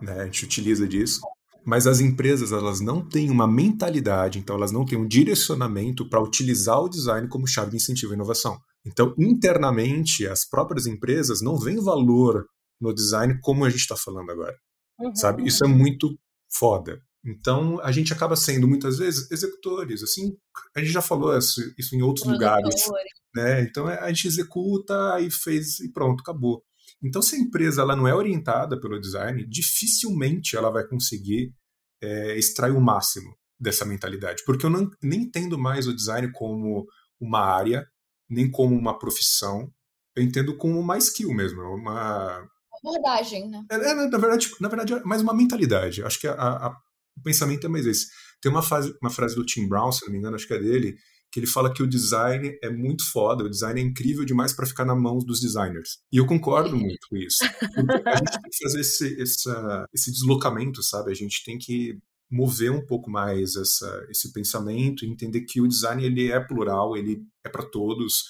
[0.00, 0.22] né?
[0.22, 1.20] a gente utiliza disso,
[1.64, 6.22] mas as empresas elas não têm uma mentalidade, então elas não têm um direcionamento para
[6.22, 8.58] utilizar o design como chave de incentivo à inovação.
[8.86, 12.46] Então, internamente, as próprias empresas não veem valor
[12.80, 14.54] no design como a gente está falando agora.
[14.98, 15.14] Uhum.
[15.14, 15.46] Sabe?
[15.46, 16.18] Isso é muito
[16.52, 17.00] foda.
[17.24, 20.02] Então, a gente acaba sendo, muitas vezes, executores.
[20.02, 20.36] Assim,
[20.76, 22.88] a gente já falou isso, isso em outros lugares.
[23.34, 23.62] Né?
[23.62, 26.62] Então, é, a gente executa e fez e pronto, acabou.
[27.02, 31.52] Então, se a empresa ela não é orientada pelo design, dificilmente ela vai conseguir
[32.00, 34.44] é, extrair o máximo dessa mentalidade.
[34.46, 36.86] Porque eu não, nem entendo mais o design como
[37.20, 37.86] uma área,
[38.28, 39.72] nem como uma profissão.
[40.14, 43.64] Eu entendo como uma skill mesmo, uma abordagem, né?
[43.70, 46.02] É, é, na, verdade, na verdade, é mais uma mentalidade.
[46.02, 46.76] Acho que a, a,
[47.16, 48.06] o pensamento é mais esse.
[48.40, 50.58] Tem uma, fase, uma frase do Tim Brown, se não me engano, acho que é
[50.58, 50.96] dele,
[51.32, 54.66] que ele fala que o design é muito foda, o design é incrível demais para
[54.66, 55.98] ficar na mão dos designers.
[56.12, 57.38] E eu concordo muito com isso.
[57.42, 61.10] a gente tem que fazer esse, essa, esse deslocamento, sabe?
[61.10, 61.98] A gente tem que
[62.30, 66.96] mover um pouco mais essa, esse pensamento e entender que o design ele é plural,
[66.96, 68.24] ele é para todos.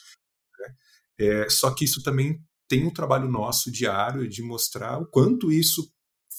[0.58, 0.74] Né?
[1.18, 5.90] É, só que isso também tem um trabalho nosso diário de mostrar o quanto isso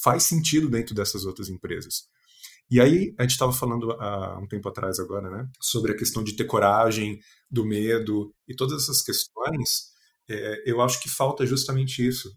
[0.02, 2.04] faz sentido dentro dessas outras empresas.
[2.70, 6.24] E aí, a gente estava falando há um tempo atrás agora, né, sobre a questão
[6.24, 7.20] de ter coragem,
[7.50, 9.92] do medo e todas essas questões,
[10.30, 12.30] é, eu acho que falta justamente isso,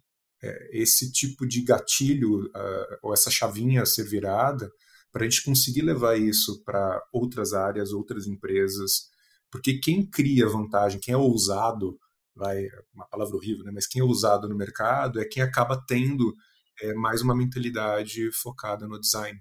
[0.43, 4.71] é, esse tipo de gatilho, uh, ou essa chavinha a ser virada,
[5.13, 9.09] para a gente conseguir levar isso para outras áreas, outras empresas,
[9.51, 11.99] porque quem cria vantagem, quem é ousado,
[12.41, 13.71] vai uma palavra horrível, né?
[13.73, 16.35] Mas quem é usado no mercado é quem acaba tendo
[16.81, 19.39] é, mais uma mentalidade focada no design.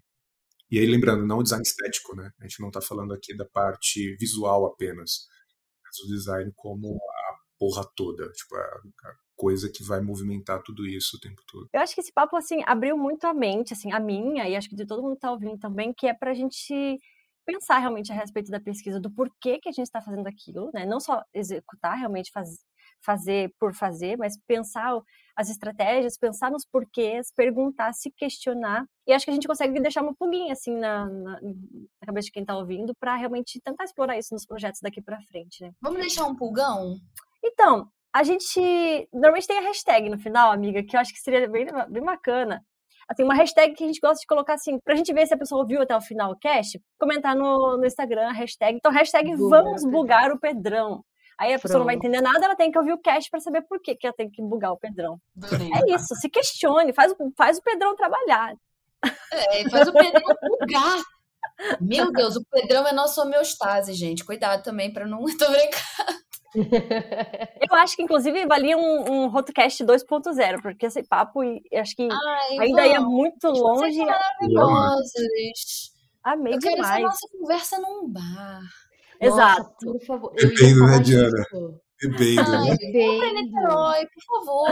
[0.69, 2.29] E aí lembrando, não o design estético, né?
[2.39, 5.27] A gente não está falando aqui da parte visual apenas,
[5.83, 8.81] mas o design como a porra toda, tipo a,
[9.35, 11.69] coisa que vai movimentar tudo isso o tempo todo.
[11.73, 14.67] Eu acho que esse papo assim abriu muito a mente, assim, a minha e acho
[14.67, 16.99] que de todo mundo que está ouvindo também, que é para a gente
[17.45, 20.85] pensar realmente a respeito da pesquisa, do porquê que a gente está fazendo aquilo, né?
[20.85, 22.49] Não só executar, realmente faz,
[23.01, 24.99] fazer por fazer, mas pensar
[25.35, 28.85] as estratégias, pensar nos porquês, perguntar, se questionar.
[29.07, 32.31] E acho que a gente consegue deixar uma pulguinha assim na, na, na cabeça de
[32.31, 35.71] quem está ouvindo para realmente tentar explorar isso nos projetos daqui para frente, né?
[35.81, 36.97] Vamos deixar um pulgão?
[37.43, 38.59] Então, a gente
[39.13, 42.63] normalmente tem a hashtag no final, amiga, que eu acho que seria bem, bem bacana.
[43.07, 45.37] Assim, uma hashtag que a gente gosta de colocar assim, pra gente ver se a
[45.37, 48.77] pessoa ouviu até o final o cast, comentar no, no Instagram a hashtag.
[48.77, 51.03] Então, hashtag vamos bugar o Pedrão.
[51.39, 51.79] Aí a pessoa Pronto.
[51.79, 54.05] não vai entender nada, ela tem que ouvir o cast para saber por que, que
[54.05, 55.21] ela tem que bugar o Pedrão.
[55.41, 58.55] É isso, se questione, faz, faz o Pedrão trabalhar.
[59.31, 60.21] É, faz o Pedrão
[60.59, 61.01] bugar.
[61.79, 64.25] Meu Deus, o Pedrão é nossa homeostase, gente.
[64.25, 65.23] Cuidado também para não.
[65.39, 66.19] Tô brincando.
[67.61, 71.41] Eu acho que, inclusive, valia um, um Rotocast 2.0, porque esse papo
[71.73, 74.03] acho que Ai, ainda ia muito longe.
[74.03, 75.93] Maravilhosos.
[76.23, 76.95] Amei eu quero demais.
[76.95, 78.61] essa nossa conversa num bar.
[79.21, 79.85] Exato.
[79.85, 80.33] Nossa, por favor.
[80.35, 81.29] Bebendo, né, Diana?
[81.29, 81.81] disso.
[82.01, 82.57] Bebendo, Ai, né?
[82.59, 83.33] vamos Bebendo.
[83.41, 84.69] Niterói, por favor.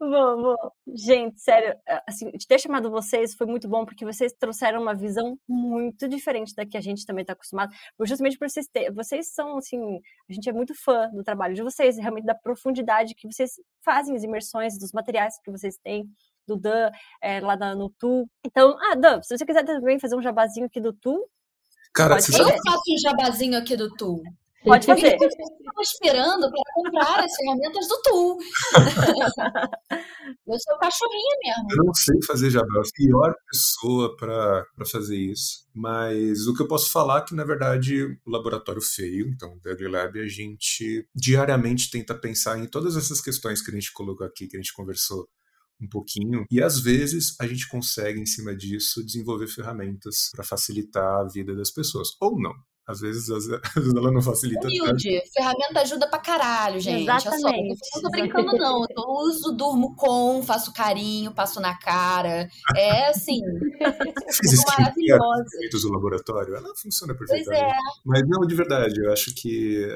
[0.00, 0.56] Vou.
[0.96, 6.08] Gente, sério, assim, ter chamado vocês foi muito bom, porque vocês trouxeram uma visão muito
[6.08, 7.70] diferente da que a gente também está acostumado,
[8.04, 11.62] justamente por vocês terem, vocês são, assim, a gente é muito fã do trabalho de
[11.62, 13.52] vocês, realmente da profundidade que vocês
[13.84, 16.08] fazem, as imersões, dos materiais que vocês têm,
[16.48, 16.90] do Dan,
[17.22, 18.26] é, lá na- no Tu.
[18.44, 21.28] Então, ah, Dan, se você quiser também fazer um jabazinho aqui do Tu,
[21.92, 24.22] Cara, Pode sabe Eu faço um jabazinho aqui do Tu.
[24.64, 25.16] pode fazer.
[25.20, 28.38] Eu estava esperando para comprar as ferramentas do Tu.
[30.46, 31.66] Eu sou cachorrinha mesmo.
[31.72, 35.66] Eu não sei fazer jabá, eu sou a pior pessoa para fazer isso.
[35.74, 39.60] Mas o que eu posso falar é que, na verdade, o laboratório feio, então o
[39.60, 44.26] Deadly Lab, a gente diariamente tenta pensar em todas essas questões que a gente colocou
[44.26, 45.28] aqui, que a gente conversou
[45.80, 51.20] um pouquinho, e às vezes a gente consegue, em cima disso, desenvolver ferramentas para facilitar
[51.20, 52.08] a vida das pessoas.
[52.20, 52.52] Ou não.
[52.86, 54.74] Às vezes, às vezes ela não facilita tanto.
[54.74, 55.22] Humilde.
[55.32, 57.06] Ferramenta ajuda pra caralho, gente.
[57.06, 57.78] Só, Exatamente.
[57.94, 58.84] eu não tô brincando, não.
[58.90, 62.48] Eu uso, durmo com, faço carinho, passo na cara.
[62.76, 63.38] É assim,
[64.66, 65.44] maravilhosa.
[65.58, 67.72] feitos no laboratório, ela funciona Pois perfeitamente.
[67.72, 67.78] é.
[68.04, 69.86] Mas não, de verdade, eu acho que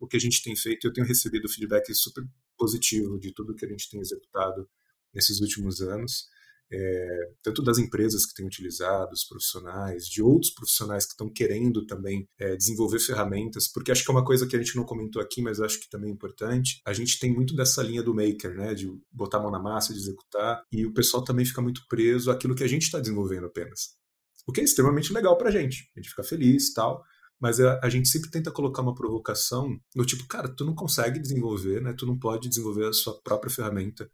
[0.00, 2.24] o que a gente tem feito, eu tenho recebido feedback super
[2.58, 4.68] positivo de tudo que a gente tem executado
[5.14, 6.28] nesses últimos anos,
[6.72, 11.84] é, tanto das empresas que têm utilizado, os profissionais, de outros profissionais que estão querendo
[11.84, 15.20] também é, desenvolver ferramentas, porque acho que é uma coisa que a gente não comentou
[15.20, 16.80] aqui, mas acho que também é importante.
[16.86, 19.92] A gente tem muito dessa linha do maker, né, de botar a mão na massa,
[19.92, 23.46] de executar, e o pessoal também fica muito preso àquilo que a gente está desenvolvendo
[23.46, 23.98] apenas.
[24.46, 25.90] O que é extremamente legal pra gente.
[25.96, 27.02] A gente fica feliz e tal.
[27.38, 31.18] Mas a, a gente sempre tenta colocar uma provocação no tipo, cara, tu não consegue
[31.18, 31.94] desenvolver, né?
[31.96, 34.10] Tu não pode desenvolver a sua própria ferramenta,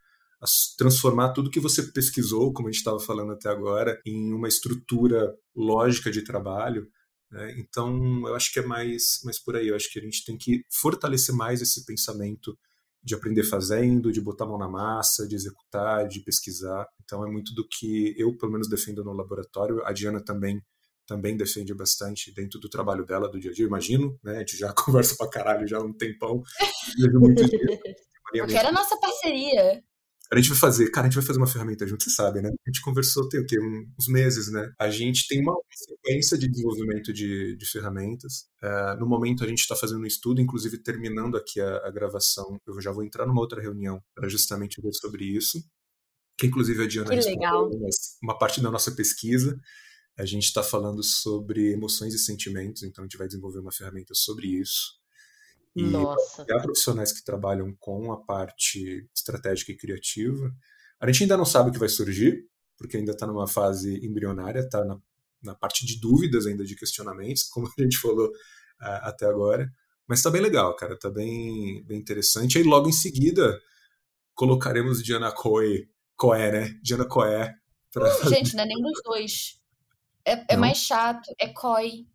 [0.76, 5.34] transformar tudo que você pesquisou, como a gente estava falando até agora, em uma estrutura
[5.54, 6.88] lógica de trabalho.
[7.30, 7.54] né?
[7.58, 9.68] Então, eu acho que é mais, mais por aí.
[9.68, 12.56] Eu acho que a gente tem que fortalecer mais esse pensamento
[13.02, 16.86] de aprender fazendo, de botar a mão na massa, de executar, de pesquisar.
[17.04, 19.84] Então, é muito do que eu, pelo menos, defendo no laboratório.
[19.84, 20.60] A Diana também
[21.06, 24.36] também defende bastante dentro do trabalho dela, do dia a dia, imagino, né?
[24.36, 26.42] A gente já conversa pra caralho já há um tempão.
[28.34, 29.82] Eu quero a nossa parceria.
[30.32, 32.48] A gente vai fazer, cara, a gente vai fazer uma ferramenta junto, você sabe, né?
[32.48, 33.56] A gente conversou tem o quê?
[33.60, 34.72] Uns meses, né?
[34.78, 38.46] A gente tem uma sequência de desenvolvimento de, de ferramentas.
[38.62, 42.60] É, no momento a gente está fazendo um estudo, inclusive terminando aqui a, a gravação,
[42.66, 45.62] eu já vou entrar numa outra reunião para justamente ver sobre isso.
[46.38, 47.08] Que inclusive a Diana
[48.22, 49.58] uma parte da nossa pesquisa.
[50.18, 54.14] A gente está falando sobre emoções e sentimentos, então a gente vai desenvolver uma ferramenta
[54.14, 54.98] sobre isso.
[55.76, 56.46] E Nossa.
[56.50, 60.50] há profissionais que trabalham com a parte estratégica e criativa.
[60.98, 62.46] A gente ainda não sabe o que vai surgir,
[62.78, 64.98] porque ainda está numa fase embrionária, está na,
[65.42, 68.32] na parte de dúvidas ainda, de questionamentos, como a gente falou
[68.80, 69.70] até agora.
[70.08, 72.54] Mas está bem legal, cara, está bem, bem interessante.
[72.54, 73.60] E aí logo em seguida
[74.34, 76.78] colocaremos Diana Coe, Coé, né?
[76.82, 77.54] Diana Coé.
[77.92, 78.08] Pra...
[78.30, 79.60] Gente, não é nenhum dos dois.
[80.24, 81.30] É, é mais chato.
[81.38, 82.06] É COI.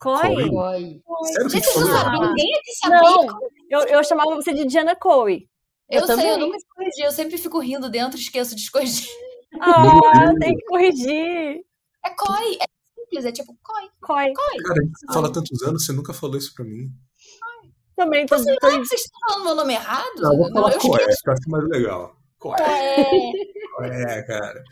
[0.00, 0.48] Coi.
[0.50, 1.00] Oi.
[1.32, 2.18] Sério que você sabe?
[2.20, 3.00] Ninguém aqui sabia.
[3.00, 3.38] Não,
[3.70, 5.48] eu, eu chamava você de Diana Coe.
[5.88, 6.38] Eu, Eu sei, eu também.
[6.38, 7.02] nunca te corrigi.
[7.02, 9.08] Eu sempre fico rindo dentro e esqueço de corrigir.
[9.58, 11.60] Ah, tem que corrigir.
[12.04, 12.58] É COI.
[12.60, 12.66] É
[13.00, 13.24] simples.
[13.24, 13.88] É tipo COI.
[14.02, 14.32] Coi.
[14.34, 14.56] COI.
[14.62, 16.88] Cara, a gente fala há tantos anos, você nunca falou isso pra mim.
[17.96, 20.04] Também tô, Você tô- não é que vocês estão falando meu nome errado?
[20.18, 21.22] Não, eu vou falar eu Coé, esqueço.
[21.22, 22.16] que eu acho mais legal.
[22.38, 22.56] Coé.
[22.60, 24.18] É.
[24.18, 24.62] É, cara.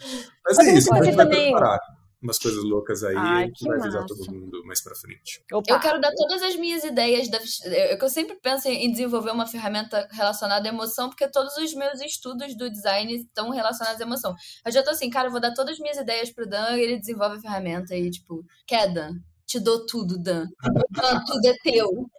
[0.45, 1.79] Mas Mas é isso, a você gente vai também- preparar
[2.25, 4.15] umas coisas loucas aí Ai, a gente que vai avisar massa.
[4.15, 5.45] todo mundo mais pra frente.
[5.53, 5.73] Opa.
[5.73, 7.29] Eu quero dar todas as minhas ideias.
[7.29, 11.57] Da, eu, que eu sempre penso em desenvolver uma ferramenta relacionada à emoção, porque todos
[11.59, 14.35] os meus estudos do design estão relacionados à emoção.
[14.65, 16.81] Eu já tô assim, cara, eu vou dar todas as minhas ideias pro Dan e
[16.81, 17.95] ele desenvolve a ferramenta.
[17.95, 19.17] E, tipo, quer, Dan?
[19.47, 20.47] Te dou tudo, Dan.
[20.91, 22.11] Dan, tudo é teu.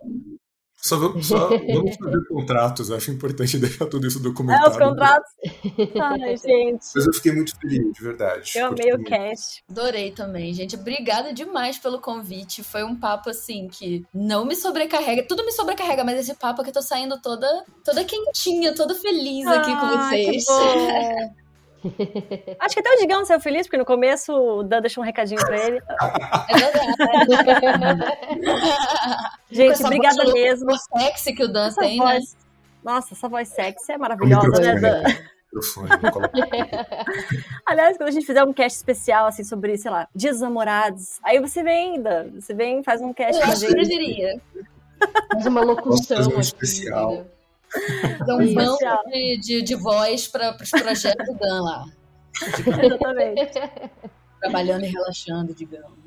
[0.86, 4.70] Só vamos, só vamos fazer contratos, acho importante deixar tudo isso É, documentado.
[4.70, 5.32] os contratos.
[6.00, 6.86] Ai, gente.
[6.96, 8.52] Mas eu fiquei muito feliz, de verdade.
[8.56, 9.64] Eu amei o cast.
[9.68, 10.76] Adorei também, gente.
[10.76, 12.62] Obrigada demais pelo convite.
[12.62, 15.26] Foi um papo assim que não me sobrecarrega.
[15.28, 17.48] Tudo me sobrecarrega, mas esse papo aqui eu tô saindo toda,
[17.84, 20.46] toda quentinha, toda feliz aqui com Ah, que vocês.
[20.46, 21.45] bom.
[22.60, 25.40] Acho que até o Digão saiu feliz, porque no começo o Dan deixou um recadinho
[25.46, 25.80] pra ele.
[25.80, 25.96] É
[29.52, 30.72] Gente, obrigada voz mesmo.
[30.98, 32.06] sexy que o Dan Essa tem, né?
[32.06, 32.38] voz.
[32.84, 35.02] Nossa, essa voz sexy é maravilhosa, né, Dan?
[35.02, 35.30] né?
[35.54, 36.32] Microfone, vou colocar.
[37.66, 41.20] Aliás, quando a gente fizer um cast especial, assim, sobre, sei lá, dias dos namorados,
[41.24, 42.30] aí você vem, Dan.
[42.40, 43.88] Você vem, faz um cast Eu pra acho que eu gente.
[43.90, 44.42] diria.
[45.32, 47.26] Faz uma locução um especial.
[48.26, 51.86] Dá um banco de, de, de voz para os projetos do Dan lá.
[52.84, 53.60] Exatamente.
[54.40, 56.06] Trabalhando e relaxando, digamos.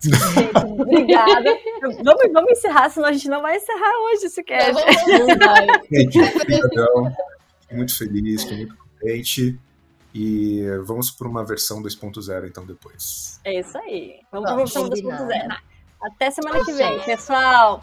[0.00, 1.58] Gente, obrigada.
[2.04, 4.72] vamos, vamos encerrar, senão a gente não vai encerrar hoje se quer.
[4.72, 4.82] Não
[5.38, 5.66] vai.
[5.92, 7.16] Gente, obrigadão.
[7.72, 9.58] Muito feliz, estou muito contente.
[10.14, 13.40] E vamos para uma versão 2.0 então depois.
[13.44, 14.20] É isso aí.
[14.32, 15.56] Vamos para uma versão 2.0.
[16.00, 17.82] Até semana que vem, pessoal.